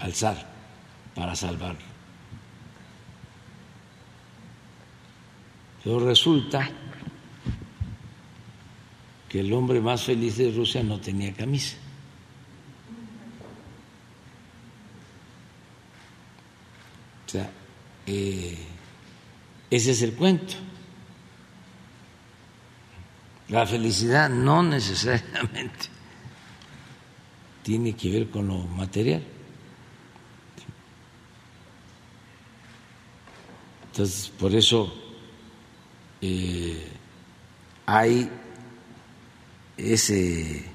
al 0.00 0.12
zar 0.14 0.44
para 1.14 1.36
salvarlo. 1.36 1.92
Pero 5.84 6.00
resulta 6.00 6.68
que 9.28 9.40
el 9.40 9.52
hombre 9.52 9.80
más 9.80 10.02
feliz 10.02 10.36
de 10.36 10.50
Rusia 10.50 10.82
no 10.82 11.00
tenía 11.00 11.32
camisa. 11.32 11.76
O 17.26 17.30
sea, 17.30 17.50
eh, 18.06 18.71
ese 19.72 19.92
es 19.92 20.02
el 20.02 20.12
cuento. 20.12 20.52
La 23.48 23.66
felicidad 23.66 24.28
no 24.28 24.62
necesariamente 24.62 25.88
tiene 27.62 27.94
que 27.94 28.10
ver 28.10 28.28
con 28.28 28.48
lo 28.48 28.58
material. 28.58 29.22
Entonces, 33.86 34.28
por 34.38 34.54
eso 34.54 34.92
eh, 36.20 36.88
hay 37.86 38.30
ese 39.78 40.66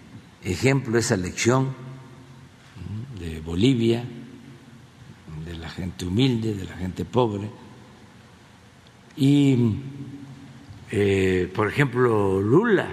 ejemplo, 0.43 0.97
esa 0.97 1.17
lección 1.17 1.75
de 3.19 3.41
Bolivia, 3.41 4.03
la 5.59 5.69
gente 5.69 6.05
humilde, 6.05 6.53
de 6.55 6.65
la 6.65 6.77
gente 6.77 7.05
pobre. 7.05 7.49
Y, 9.18 9.76
eh, 10.91 11.51
por 11.53 11.68
ejemplo, 11.68 12.39
Lula, 12.39 12.88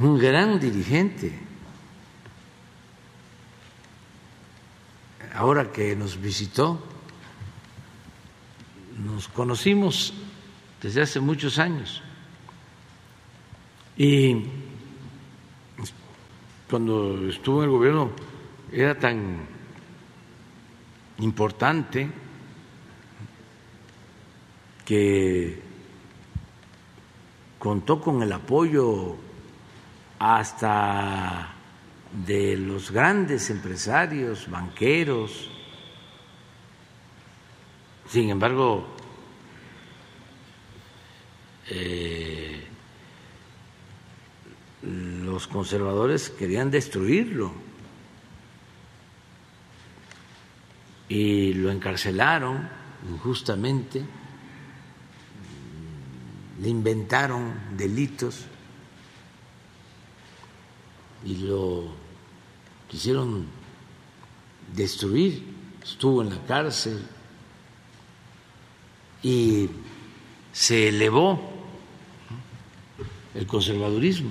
un 0.00 0.18
gran 0.18 0.58
dirigente, 0.58 1.38
ahora 5.34 5.70
que 5.70 5.94
nos 5.94 6.20
visitó, 6.20 6.84
nos 8.98 9.28
conocimos 9.28 10.12
desde 10.82 11.02
hace 11.02 11.20
muchos 11.20 11.58
años. 11.60 12.02
Y 13.96 14.44
cuando 16.68 17.28
estuvo 17.28 17.62
en 17.62 17.64
el 17.64 17.70
gobierno 17.70 18.10
era 18.72 18.98
tan 18.98 19.46
importante 21.18 22.10
que 24.90 25.56
contó 27.60 28.00
con 28.00 28.24
el 28.24 28.32
apoyo 28.32 29.14
hasta 30.18 31.54
de 32.26 32.56
los 32.56 32.90
grandes 32.90 33.50
empresarios, 33.50 34.50
banqueros. 34.50 35.48
Sin 38.08 38.30
embargo, 38.30 38.84
eh, 41.68 42.66
los 44.82 45.46
conservadores 45.46 46.30
querían 46.30 46.68
destruirlo 46.68 47.52
y 51.08 51.54
lo 51.54 51.70
encarcelaron 51.70 52.68
injustamente, 53.08 54.04
le 56.60 56.68
inventaron 56.68 57.54
delitos 57.76 58.44
y 61.24 61.36
lo 61.36 61.84
quisieron 62.88 63.46
destruir, 64.74 65.42
estuvo 65.82 66.22
en 66.22 66.30
la 66.30 66.46
cárcel 66.46 67.02
y 69.22 69.68
se 70.52 70.88
elevó 70.88 71.40
el 73.34 73.46
conservadurismo. 73.46 74.30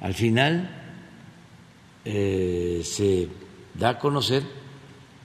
Al 0.00 0.14
final 0.14 0.70
eh, 2.04 2.82
se 2.84 3.28
da 3.74 3.90
a 3.90 3.98
conocer 3.98 4.42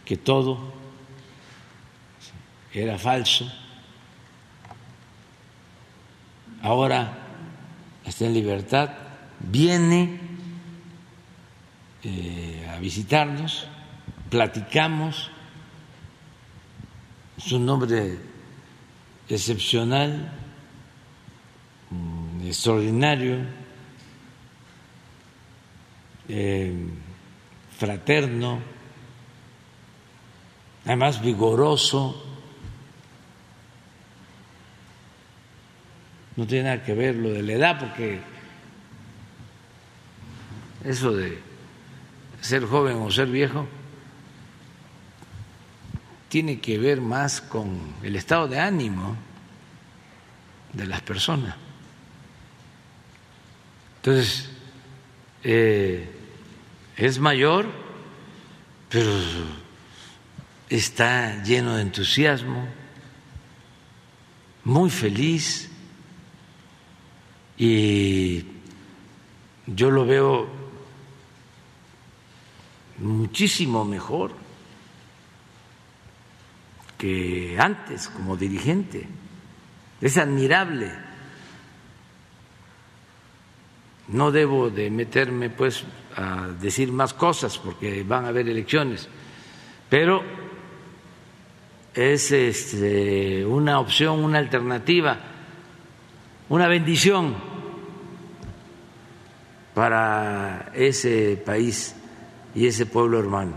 que 0.06 0.18
todo 0.18 0.78
era 2.74 2.98
falso. 2.98 3.52
Ahora 6.62 7.18
está 8.04 8.26
en 8.26 8.34
libertad, 8.34 8.90
viene 9.40 10.20
eh, 12.04 12.70
a 12.74 12.80
visitarnos, 12.80 13.68
platicamos, 14.30 15.30
es 17.38 17.52
un 17.52 17.70
hombre 17.70 18.18
excepcional, 19.30 20.32
mm, 21.92 22.48
extraordinario, 22.48 23.38
eh, 26.30 26.74
fraterno, 27.78 28.60
además 30.86 31.22
vigoroso. 31.22 32.27
No 36.38 36.46
tiene 36.46 36.70
nada 36.70 36.84
que 36.84 36.94
ver 36.94 37.16
lo 37.16 37.30
de 37.30 37.42
la 37.42 37.54
edad, 37.54 37.80
porque 37.80 38.22
eso 40.86 41.12
de 41.12 41.40
ser 42.40 42.64
joven 42.66 42.98
o 42.98 43.12
ser 43.12 43.28
viejo 43.28 43.68
tiene 46.30 46.60
que 46.60 46.78
ver 46.78 47.02
más 47.02 47.42
con 47.42 47.96
el 48.04 48.16
estado 48.16 48.48
de 48.48 48.60
ánimo 48.60 49.18
de 50.74 50.86
las 50.86 51.02
personas. 51.02 51.56
Entonces, 53.98 54.50
eh, 55.44 56.08
es 56.96 57.20
mayor, 57.20 57.66
pero 58.90 59.12
está 60.70 61.42
lleno 61.44 61.76
de 61.76 61.82
entusiasmo, 61.82 62.68
muy 64.64 64.90
feliz 64.90 65.72
y 67.58 68.46
yo 69.66 69.92
lo 69.92 70.06
veo 70.06 70.48
muchísimo 73.00 73.86
mejor 73.86 74.32
que 76.98 77.58
antes 77.60 78.10
como 78.10 78.36
dirigente. 78.36 79.08
Es 80.02 80.18
admirable. 80.18 80.92
No 84.10 84.32
debo 84.32 84.70
de 84.70 84.90
meterme 84.90 85.50
pues 85.50 85.84
a 86.16 86.48
decir 86.48 86.92
más 86.92 87.14
cosas 87.14 87.58
porque 87.58 88.04
van 88.04 88.26
a 88.26 88.30
haber 88.30 88.48
elecciones, 88.48 89.08
pero 89.90 90.24
es 91.94 92.32
este, 92.32 93.46
una 93.46 93.80
opción, 93.80 94.24
una 94.24 94.38
alternativa, 94.38 95.20
una 96.50 96.68
bendición 96.68 97.36
para 99.74 100.72
ese 100.74 101.42
país 101.46 101.96
y 102.56 102.68
ese 102.68 102.86
pueblo 102.86 103.20
hermano. 103.20 103.54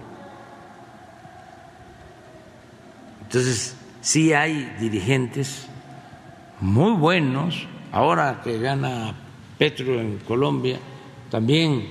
Entonces, 3.23 3.77
sí 4.01 4.33
hay 4.33 4.77
dirigentes 4.81 5.67
muy 6.61 6.93
buenos, 6.93 7.67
ahora 7.93 8.41
que 8.43 8.59
gana 8.59 9.15
Petro 9.57 10.01
en 10.01 10.19
Colombia, 10.19 10.79
también, 11.31 11.87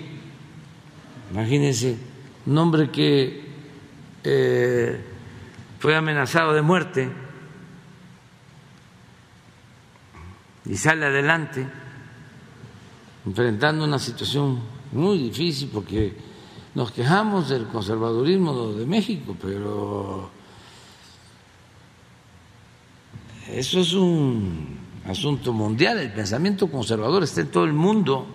imagínense, 1.31 1.97
un 2.45 2.57
hombre 2.57 2.91
que 2.91 3.41
eh, 4.23 5.01
fue 5.79 5.95
amenazado 5.95 6.53
de 6.53 6.61
muerte 6.61 7.09
y 10.69 10.77
sale 10.77 11.05
adelante 11.05 11.67
enfrentando 13.25 13.83
una 13.83 13.99
situación 13.99 14.59
muy 14.93 15.17
difícil 15.17 15.69
porque 15.73 16.15
nos 16.75 16.91
quejamos 16.91 17.49
del 17.49 17.67
conservadurismo 17.67 18.71
de 18.73 18.85
México, 18.85 19.35
pero 19.41 20.31
Eso 23.51 23.79
es 23.79 23.93
un 23.93 24.77
asunto 25.07 25.53
mundial, 25.53 25.97
el 25.97 26.13
pensamiento 26.13 26.69
conservador 26.69 27.23
está 27.23 27.41
en 27.41 27.47
todo 27.47 27.65
el 27.65 27.73
mundo 27.73 28.27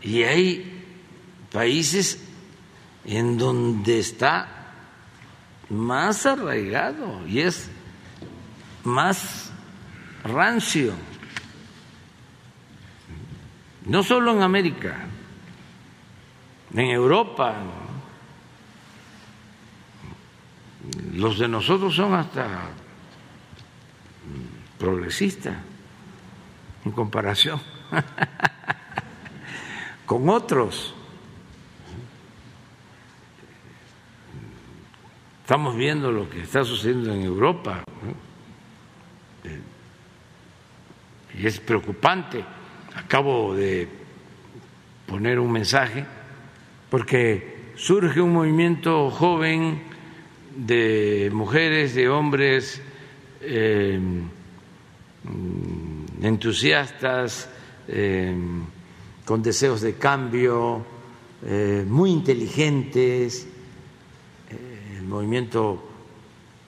y 0.00 0.22
hay 0.22 0.84
países 1.50 2.22
en 3.04 3.36
donde 3.36 3.98
está 3.98 4.46
más 5.70 6.24
arraigado 6.24 7.26
y 7.26 7.40
es 7.40 7.68
más 8.84 9.49
rancio. 10.24 10.94
No 13.86 14.02
solo 14.02 14.32
en 14.32 14.42
América, 14.42 15.06
en 16.74 16.90
Europa. 16.90 17.56
Los 21.14 21.38
de 21.38 21.48
nosotros 21.48 21.94
son 21.94 22.14
hasta 22.14 22.70
progresista 24.78 25.62
en 26.84 26.92
comparación 26.92 27.60
con 30.06 30.28
otros. 30.28 30.94
Estamos 35.42 35.76
viendo 35.76 36.12
lo 36.12 36.30
que 36.30 36.42
está 36.42 36.64
sucediendo 36.64 37.12
en 37.12 37.22
Europa 37.22 37.82
es 41.46 41.60
preocupante. 41.60 42.44
Acabo 42.94 43.54
de 43.54 43.88
poner 45.06 45.38
un 45.38 45.52
mensaje 45.52 46.04
porque 46.90 47.72
surge 47.76 48.20
un 48.20 48.32
movimiento 48.32 49.10
joven 49.10 49.82
de 50.56 51.30
mujeres, 51.32 51.94
de 51.94 52.08
hombres, 52.08 52.82
Mm, 55.22 56.24
entusiastas, 56.24 57.48
eh, 57.88 58.34
con 59.24 59.42
deseos 59.42 59.82
de 59.82 59.94
cambio, 59.94 60.84
eh, 61.44 61.84
muy 61.86 62.10
inteligentes, 62.10 63.46
eh, 64.50 64.96
el 64.98 65.04
movimiento 65.04 65.82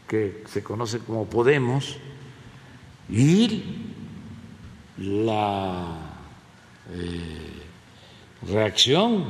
que 0.06 0.42
se 0.46 0.62
conoce 0.62 0.98
como 0.98 1.24
Podemos, 1.26 1.96
y 3.08 3.91
la 4.98 5.96
reacción 8.46 9.24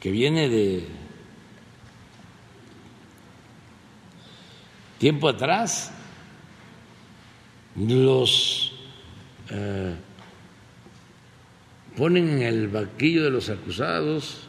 que 0.00 0.10
viene 0.10 0.48
de 0.48 0.86
tiempo 4.98 5.28
atrás 5.28 5.92
los 7.76 8.72
eh, 9.50 9.94
ponen 11.96 12.28
en 12.28 12.42
el 12.42 12.68
vaquillo 12.68 13.24
de 13.24 13.30
los 13.30 13.48
acusados 13.48 14.48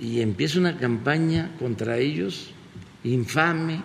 y 0.00 0.20
empieza 0.20 0.58
una 0.58 0.76
campaña 0.76 1.54
contra 1.58 1.98
ellos 1.98 2.50
infame, 3.04 3.82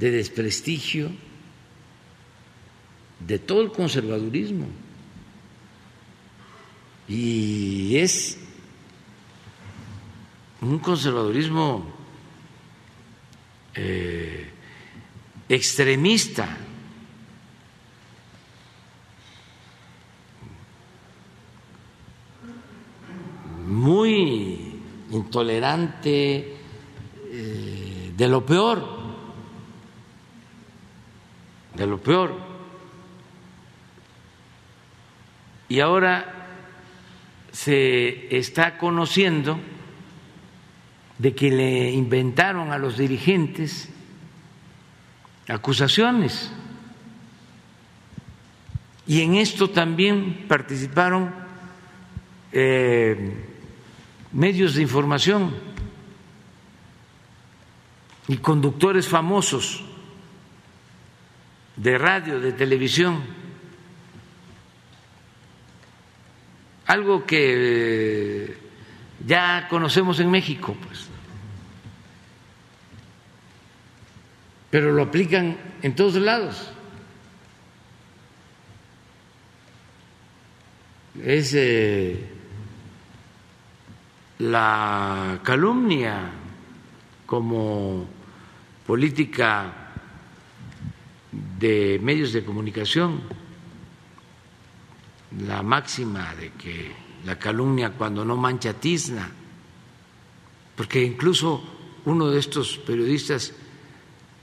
de 0.00 0.10
desprestigio, 0.10 1.10
de 3.20 3.38
todo 3.38 3.60
el 3.60 3.70
conservadurismo. 3.70 4.66
Y 7.06 7.98
es 7.98 8.38
un 10.62 10.78
conservadurismo 10.78 11.84
eh, 13.74 14.50
extremista. 15.48 16.56
muy 23.66 24.82
intolerante, 25.12 26.56
eh, 27.32 28.12
de 28.16 28.28
lo 28.28 28.44
peor, 28.44 28.99
de 31.74 31.86
lo 31.86 31.98
peor. 31.98 32.36
Y 35.68 35.80
ahora 35.80 36.48
se 37.52 38.36
está 38.36 38.78
conociendo 38.78 39.58
de 41.18 41.34
que 41.34 41.50
le 41.50 41.90
inventaron 41.90 42.72
a 42.72 42.78
los 42.78 42.96
dirigentes 42.96 43.88
acusaciones. 45.48 46.52
Y 49.06 49.22
en 49.22 49.34
esto 49.34 49.70
también 49.70 50.46
participaron 50.48 51.32
eh, 52.52 53.34
medios 54.32 54.74
de 54.74 54.82
información 54.82 55.54
y 58.28 58.36
conductores 58.38 59.08
famosos 59.08 59.84
de 61.76 61.98
radio, 61.98 62.40
de 62.40 62.52
televisión, 62.52 63.22
algo 66.86 67.24
que 67.24 68.48
eh, 68.50 68.58
ya 69.26 69.68
conocemos 69.68 70.18
en 70.20 70.30
México, 70.30 70.76
pues. 70.86 71.06
Pero 74.70 74.92
lo 74.92 75.02
aplican 75.02 75.56
en 75.82 75.94
todos 75.94 76.14
lados. 76.16 76.72
Es 81.22 81.54
eh, 81.54 82.28
la 84.38 85.38
calumnia 85.42 86.30
como 87.26 88.08
política 88.86 89.79
de 91.60 92.00
medios 92.02 92.32
de 92.32 92.42
comunicación, 92.42 93.20
la 95.46 95.62
máxima 95.62 96.34
de 96.34 96.52
que 96.52 96.90
la 97.24 97.38
calumnia 97.38 97.92
cuando 97.92 98.24
no 98.24 98.36
mancha 98.36 98.72
tizna, 98.72 99.30
porque 100.74 101.04
incluso 101.04 101.62
uno 102.06 102.30
de 102.30 102.40
estos 102.40 102.78
periodistas 102.78 103.52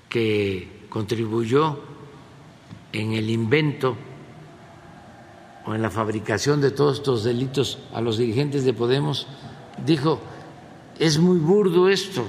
que 0.07 0.85
contribuyó 0.89 1.81
en 2.93 3.13
el 3.13 3.31
invento 3.31 3.97
o 5.65 5.73
en 5.73 5.81
la 5.81 5.89
fabricación 5.89 6.61
de 6.61 6.69
todos 6.69 6.99
estos 6.99 7.23
delitos 7.23 7.79
a 7.93 7.99
los 7.99 8.17
dirigentes 8.17 8.63
de 8.63 8.73
Podemos, 8.73 9.27
dijo, 9.83 10.21
es 10.99 11.17
muy 11.17 11.39
burdo 11.39 11.89
esto 11.89 12.25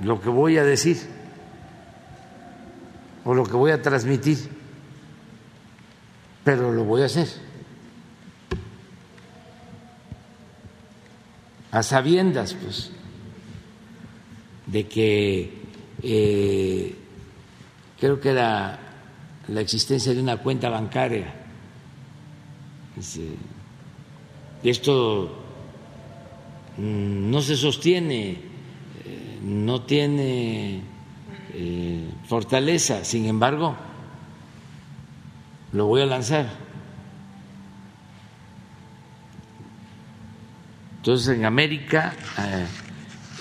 lo 0.00 0.20
que 0.20 0.28
voy 0.28 0.58
a 0.58 0.64
decir 0.64 1.17
o 3.28 3.34
lo 3.34 3.44
que 3.44 3.56
voy 3.56 3.72
a 3.72 3.82
transmitir, 3.82 4.38
pero 6.44 6.72
lo 6.72 6.84
voy 6.84 7.02
a 7.02 7.04
hacer. 7.04 7.28
A 11.70 11.82
sabiendas, 11.82 12.54
pues, 12.54 12.90
de 14.64 14.88
que 14.88 15.52
eh, 16.02 16.94
creo 18.00 18.18
que 18.18 18.30
era 18.30 18.78
la 19.48 19.60
existencia 19.60 20.14
de 20.14 20.22
una 20.22 20.38
cuenta 20.38 20.70
bancaria. 20.70 21.34
Esto 24.62 25.36
mm, 26.78 27.30
no 27.30 27.42
se 27.42 27.56
sostiene 27.56 28.48
no 29.42 29.82
tiene 29.82 30.82
eh, 31.54 32.10
fortaleza, 32.26 33.04
sin 33.04 33.26
embargo, 33.26 33.76
lo 35.72 35.86
voy 35.86 36.02
a 36.02 36.06
lanzar. 36.06 36.46
Entonces 40.96 41.36
en 41.36 41.44
América 41.44 42.12
eh, 42.38 42.66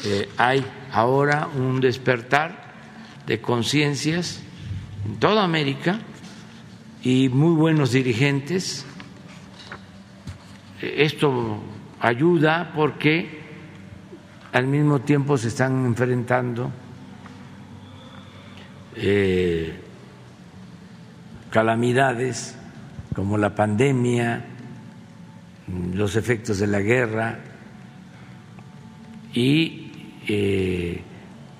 eh, 0.05 0.29
hay 0.37 0.65
ahora 0.91 1.49
un 1.53 1.81
despertar 1.81 2.73
de 3.25 3.41
conciencias 3.41 4.41
en 5.05 5.17
toda 5.17 5.43
América 5.43 5.99
y 7.03 7.29
muy 7.29 7.55
buenos 7.55 7.91
dirigentes. 7.91 8.85
Esto 10.81 11.59
ayuda 11.99 12.71
porque 12.75 13.41
al 14.53 14.67
mismo 14.67 14.99
tiempo 14.99 15.37
se 15.37 15.49
están 15.49 15.85
enfrentando 15.85 16.71
eh, 18.99 19.73
calamidades 21.49 22.55
como 23.13 23.37
la 23.37 23.55
pandemia, 23.55 24.45
los 25.93 26.15
efectos 26.15 26.59
de 26.59 26.67
la 26.67 26.79
guerra 26.79 27.39
y 29.33 29.91
eh, 30.27 31.01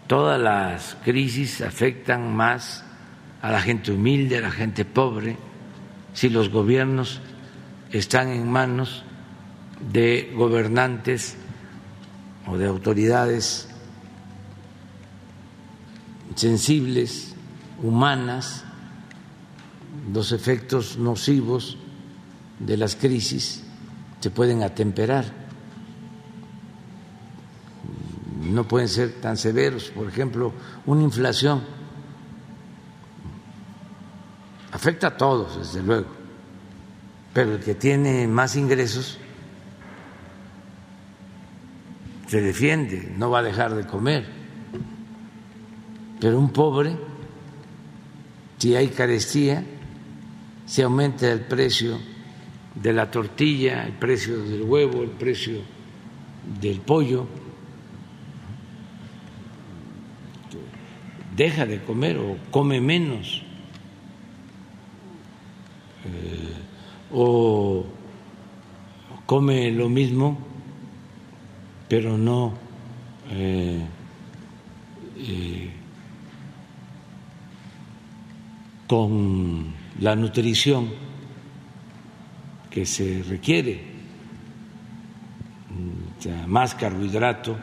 todas 0.08 0.40
las 0.40 0.98
crisis 1.04 1.62
afectan 1.62 2.36
más 2.36 2.84
a 3.42 3.52
la 3.52 3.62
gente 3.62 3.92
humilde, 3.92 4.38
a 4.38 4.42
la 4.42 4.52
gente 4.52 4.86
pobre, 4.86 5.38
si 6.14 6.30
los 6.30 6.50
gobiernos 6.50 7.22
están 7.92 8.30
en 8.30 8.50
manos 8.50 9.04
de 9.92 10.34
gobernantes 10.36 11.38
o 12.48 12.58
de 12.58 12.66
autoridades 12.66 13.70
sensibles, 16.38 17.34
humanas, 17.82 18.64
los 20.14 20.32
efectos 20.32 20.98
nocivos 20.98 21.78
de 22.60 22.78
las 22.78 22.96
crisis 22.96 23.64
se 24.20 24.30
pueden 24.30 24.62
atemperar. 24.62 25.26
No 28.44 28.68
pueden 28.68 28.88
ser 28.88 29.14
tan 29.20 29.36
severos. 29.36 29.90
Por 29.90 30.08
ejemplo, 30.08 30.54
una 30.86 31.02
inflación 31.02 31.64
afecta 34.72 35.08
a 35.08 35.18
todos, 35.18 35.58
desde 35.58 35.82
luego, 35.82 36.08
pero 37.34 37.56
el 37.56 37.60
que 37.60 37.74
tiene 37.74 38.28
más 38.28 38.56
ingresos 38.56 39.18
se 42.28 42.42
defiende, 42.42 43.12
no 43.18 43.32
va 43.32 43.40
a 43.40 43.44
dejar 43.44 43.74
de 43.74 43.88
comer. 43.88 44.37
Pero 46.20 46.40
un 46.40 46.50
pobre, 46.50 46.96
si 48.58 48.76
hay 48.76 48.88
carestía, 48.88 49.64
si 50.66 50.82
aumenta 50.82 51.32
el 51.32 51.42
precio 51.42 51.98
de 52.76 52.94
la 52.94 53.10
tortilla, 53.10 53.86
el 53.86 53.94
precio 53.94 54.44
del 54.44 54.64
huevo, 54.64 55.04
el 55.04 55.12
precio 55.12 55.60
del 56.60 56.80
pollo, 56.82 57.28
deja 61.36 61.66
de 61.66 61.84
comer 61.84 62.18
o 62.18 62.38
come 62.52 62.82
menos. 62.82 63.44
Eh, 66.06 66.54
o 67.14 67.86
come 69.26 69.72
lo 69.72 69.90
mismo 69.90 70.48
pero 71.88 72.18
no 72.18 72.54
eh, 73.32 73.82
eh, 75.18 75.72
con 78.88 79.74
la 80.00 80.16
nutrición 80.16 80.90
que 82.70 82.86
se 82.86 83.24
requiere, 83.24 83.84
más 86.48 86.76
carbohidrato, 86.76 87.58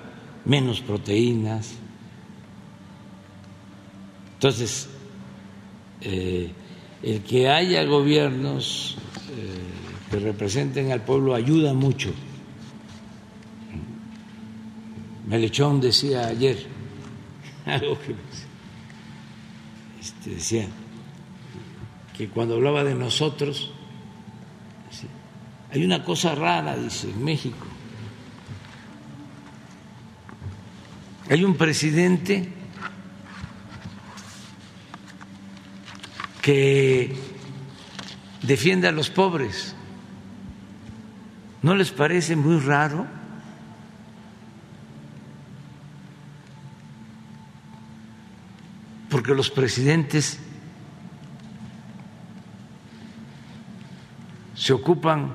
menos 0.44 0.80
proteínas. 0.80 1.74
Entonces, 4.34 4.88
eh, 6.00 6.52
el 7.02 7.22
que 7.22 7.48
haya 7.48 7.84
gobiernos 7.84 8.96
que 10.14 10.20
representen 10.20 10.92
al 10.92 11.02
pueblo 11.02 11.34
ayuda 11.34 11.74
mucho. 11.74 12.12
Melechón 15.26 15.80
decía 15.80 16.26
ayer 16.26 16.66
algo 17.66 17.98
que 17.98 18.14
este, 20.00 20.30
decía 20.30 20.68
que 22.16 22.28
cuando 22.28 22.54
hablaba 22.54 22.84
de 22.84 22.94
nosotros, 22.94 23.72
hay 25.70 25.84
una 25.84 26.04
cosa 26.04 26.34
rara, 26.34 26.76
dice, 26.76 27.10
en 27.10 27.24
México. 27.24 27.66
Hay 31.28 31.42
un 31.42 31.56
presidente 31.56 32.52
que 36.40 37.16
defiende 38.42 38.86
a 38.88 38.92
los 38.92 39.10
pobres. 39.10 39.74
¿No 41.62 41.74
les 41.74 41.90
parece 41.90 42.36
muy 42.36 42.60
raro? 42.60 43.06
porque 49.14 49.32
los 49.32 49.48
presidentes 49.48 50.40
se 54.64 54.72
ocupan 54.72 55.30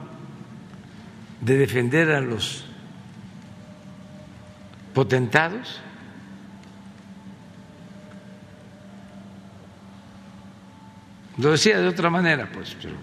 de 1.39 1.55
defender 1.55 2.09
a 2.09 2.19
los 2.19 2.65
potentados. 4.91 5.79
Lo 11.37 11.51
decía 11.51 11.79
de 11.79 11.87
otra 11.87 12.09
manera, 12.09 12.49
pues, 12.51 12.75
pero 12.81 12.95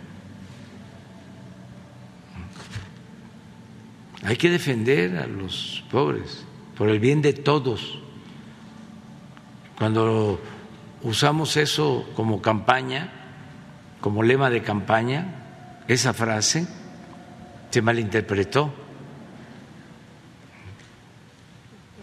hay 4.24 4.36
que 4.36 4.50
defender 4.50 5.18
a 5.18 5.28
los 5.28 5.84
pobres 5.92 6.44
por 6.76 6.88
el 6.88 6.98
bien 6.98 7.22
de 7.22 7.34
todos. 7.34 8.00
Cuando 9.78 10.40
usamos 11.04 11.56
eso 11.56 12.10
como 12.16 12.42
campaña, 12.42 13.12
como 14.00 14.24
lema 14.24 14.50
de 14.50 14.64
campaña, 14.64 15.45
esa 15.88 16.12
frase 16.12 16.66
se 17.70 17.82
malinterpretó, 17.82 18.72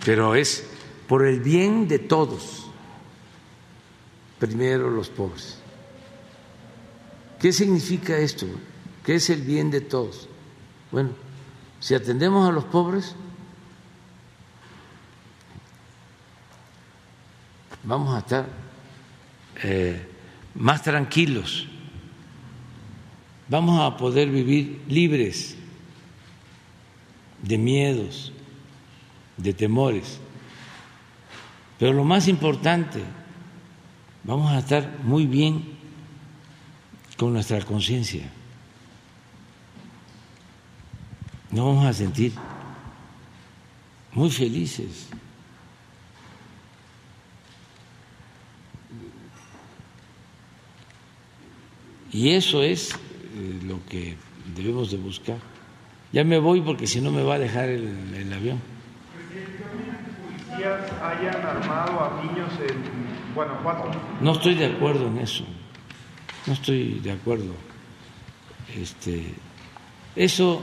pero 0.05 0.36
es 0.36 0.63
por 1.07 1.25
el 1.25 1.39
bien 1.39 1.88
de 1.88 1.99
todos, 1.99 2.67
primero 4.39 4.89
los 4.89 5.09
pobres. 5.09 5.59
¿Qué 7.39 7.51
significa 7.51 8.17
esto? 8.17 8.45
¿Qué 9.03 9.15
es 9.15 9.29
el 9.29 9.41
bien 9.41 9.69
de 9.71 9.81
todos? 9.81 10.29
Bueno, 10.91 11.09
si 11.79 11.93
atendemos 11.93 12.47
a 12.47 12.51
los 12.51 12.63
pobres, 12.65 13.15
vamos 17.84 18.15
a 18.15 18.19
estar 18.19 18.45
eh, 19.63 20.07
más 20.55 20.84
tranquilos, 20.84 21.67
vamos 23.54 23.80
a 23.80 23.95
poder 23.95 24.32
vivir 24.32 24.82
libres 24.88 25.56
de 27.43 27.56
miedos, 27.56 28.34
de 29.38 29.54
temores. 29.54 30.20
Pero 31.78 31.93
lo 31.93 32.04
más 32.04 32.28
importante, 32.28 33.04
vamos 34.24 34.51
a 34.51 34.58
estar 34.58 35.01
muy 35.04 35.28
bien 35.28 35.78
con 37.16 37.32
nuestra 37.34 37.62
conciencia. 37.62 38.28
Nos 41.51 41.64
vamos 41.64 41.86
a 41.86 41.93
sentir 41.93 42.34
muy 44.14 44.32
felices. 44.32 45.10
Y 52.12 52.32
eso 52.32 52.64
es 52.64 52.95
lo 53.63 53.84
que 53.86 54.15
debemos 54.55 54.91
de 54.91 54.97
buscar. 54.97 55.38
Ya 56.11 56.23
me 56.23 56.38
voy 56.38 56.61
porque 56.61 56.86
si 56.88 57.01
no 57.01 57.11
me 57.11 57.23
va 57.23 57.36
a 57.36 57.39
dejar 57.39 57.69
el, 57.69 58.13
el 58.13 58.34
avión. 58.34 58.61
policías 60.47 60.91
hayan 61.01 61.45
armado 61.45 61.99
a 61.99 62.23
niños 62.23 62.51
en 62.59 63.34
Guanajuato? 63.34 63.91
No 64.21 64.34
estoy 64.34 64.55
de 64.55 64.67
acuerdo 64.67 65.07
en 65.07 65.17
eso. 65.17 65.43
No 66.45 66.53
estoy 66.53 66.99
de 66.99 67.11
acuerdo. 67.11 67.53
Este, 68.75 69.34
eso 70.15 70.61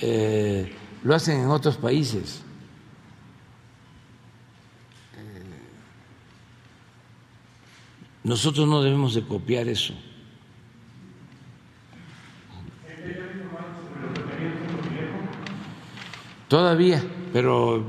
eh, 0.00 0.72
lo 1.02 1.14
hacen 1.14 1.40
en 1.40 1.48
otros 1.48 1.76
países. 1.76 2.42
Eh, 5.16 5.42
nosotros 8.24 8.66
no 8.66 8.82
debemos 8.82 9.14
de 9.14 9.22
copiar 9.22 9.68
eso. 9.68 9.94
Todavía, 16.50 17.00
pero 17.32 17.86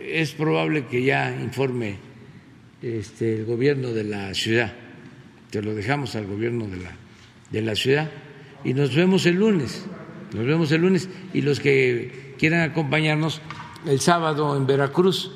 es 0.00 0.30
probable 0.30 0.86
que 0.86 1.02
ya 1.02 1.28
informe 1.32 1.96
este, 2.80 3.40
el 3.40 3.44
gobierno 3.44 3.88
de 3.88 4.04
la 4.04 4.32
ciudad. 4.32 4.72
Te 5.50 5.60
lo 5.60 5.74
dejamos 5.74 6.14
al 6.14 6.28
gobierno 6.28 6.68
de 6.68 6.76
la, 6.76 6.92
de 7.50 7.62
la 7.62 7.74
ciudad 7.74 8.08
y 8.62 8.74
nos 8.74 8.94
vemos 8.94 9.26
el 9.26 9.34
lunes. 9.34 9.84
Nos 10.32 10.46
vemos 10.46 10.70
el 10.70 10.82
lunes 10.82 11.08
y 11.34 11.42
los 11.42 11.58
que 11.58 12.36
quieran 12.38 12.60
acompañarnos 12.60 13.40
el 13.84 13.98
sábado 13.98 14.56
en 14.56 14.68
Veracruz, 14.68 15.32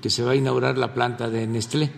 que 0.00 0.08
se 0.08 0.22
va 0.22 0.30
a 0.30 0.34
inaugurar 0.34 0.78
la 0.78 0.94
planta 0.94 1.28
de 1.28 1.46
Nestlé. 1.46 1.90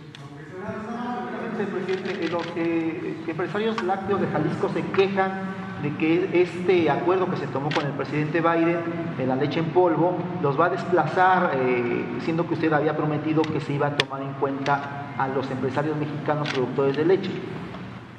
Presidente, 1.55 2.27
los 2.29 2.45
eh, 2.57 3.15
empresarios 3.25 3.81
lácteos 3.81 4.19
de 4.19 4.27
Jalisco 4.27 4.69
se 4.73 4.81
quejan 4.91 5.54
de 5.81 5.95
que 5.97 6.41
este 6.41 6.89
acuerdo 6.89 7.29
que 7.29 7.37
se 7.37 7.47
tomó 7.47 7.69
con 7.69 7.85
el 7.85 7.93
presidente 7.93 8.41
Biden 8.41 8.79
de 9.17 9.27
la 9.27 9.35
leche 9.35 9.59
en 9.59 9.71
polvo 9.71 10.17
los 10.41 10.59
va 10.59 10.67
a 10.67 10.69
desplazar, 10.69 11.51
eh, 11.55 12.05
siendo 12.23 12.47
que 12.47 12.55
usted 12.55 12.71
había 12.73 12.95
prometido 12.95 13.41
que 13.41 13.59
se 13.59 13.73
iba 13.73 13.87
a 13.87 13.97
tomar 13.97 14.21
en 14.21 14.33
cuenta 14.33 15.13
a 15.17 15.27
los 15.27 15.49
empresarios 15.51 15.97
mexicanos 15.97 16.49
productores 16.49 16.97
de 16.97 17.05
leche. 17.05 17.31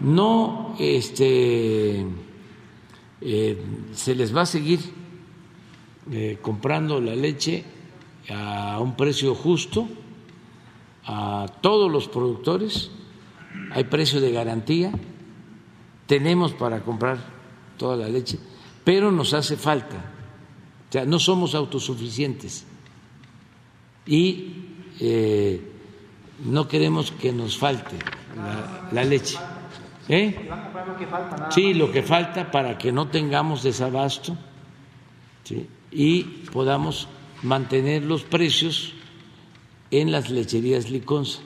No, 0.01 0.75
este, 0.79 2.07
eh, 3.21 3.65
se 3.93 4.15
les 4.15 4.37
va 4.37 4.43
a 4.43 4.47
seguir 4.47 4.81
eh, 6.11 6.39
comprando 6.41 7.01
la 7.01 7.15
leche 7.15 7.65
a 8.31 8.79
un 8.81 8.97
precio 8.97 9.35
justo 9.35 9.89
a 11.07 11.47
todos 11.61 11.91
los 11.91 12.09
productores, 12.09 12.91
hay 13.71 13.85
precio 13.85 14.21
de 14.21 14.33
garantía, 14.33 14.93
tenemos 16.07 16.53
para 16.53 16.81
comprar 16.81 17.36
toda 17.77 17.97
la 17.97 18.09
leche, 18.09 18.39
pero 18.85 19.11
nos 19.11 19.35
hace 19.35 19.57
falta. 19.57 19.97
O 20.89 20.93
sea, 20.93 21.05
no 21.05 21.19
somos 21.19 21.55
autosuficientes 21.55 22.65
y 24.07 24.55
eh, 25.01 25.61
no 26.45 26.69
queremos 26.69 27.11
que 27.11 27.33
nos 27.33 27.59
falte 27.59 27.97
la, 28.93 29.05
leche. 29.05 29.39
¿Eh? 30.09 30.49
Sí, 31.51 31.75
lo 31.75 31.91
que 31.91 32.03
falta 32.03 32.51
para 32.51 32.79
que 32.79 32.93
no 32.93 33.09
tengamos 33.09 33.63
desabasto 33.63 34.37
y 35.91 36.23
podamos 36.53 37.09
mantener 37.43 38.05
los 38.05 38.23
precios 38.23 38.93
en 39.91 40.13
las 40.13 40.31
lecherías 40.31 40.91
Liconza. 40.91 41.41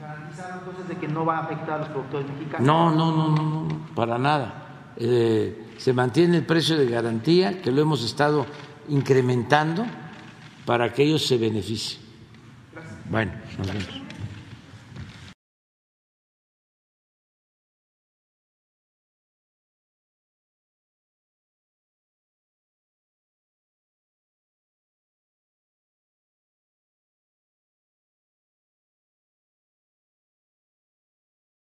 entonces 0.00 0.88
de 0.88 0.96
que 0.96 1.08
no 1.08 1.24
va 1.24 1.38
a 1.38 1.44
afectar 1.44 1.74
a 1.74 1.78
los 1.78 1.88
productores 1.88 2.28
mexicanos? 2.30 2.66
No, 2.66 2.90
no, 2.90 3.12
no, 3.12 3.28
no, 3.28 3.68
no 3.68 3.86
para 3.94 4.18
nada. 4.18 4.92
Eh, 4.96 5.61
se 5.82 5.92
mantiene 5.92 6.36
el 6.36 6.46
precio 6.46 6.76
de 6.76 6.86
garantía, 6.86 7.60
que 7.60 7.72
lo 7.72 7.82
hemos 7.82 8.04
estado 8.04 8.46
incrementando 8.88 9.84
para 10.64 10.92
que 10.92 11.02
ellos 11.02 11.26
se 11.26 11.38
beneficien. 11.38 12.00
Bueno, 13.10 13.32
nos 13.58 13.66
vemos. 13.66 14.01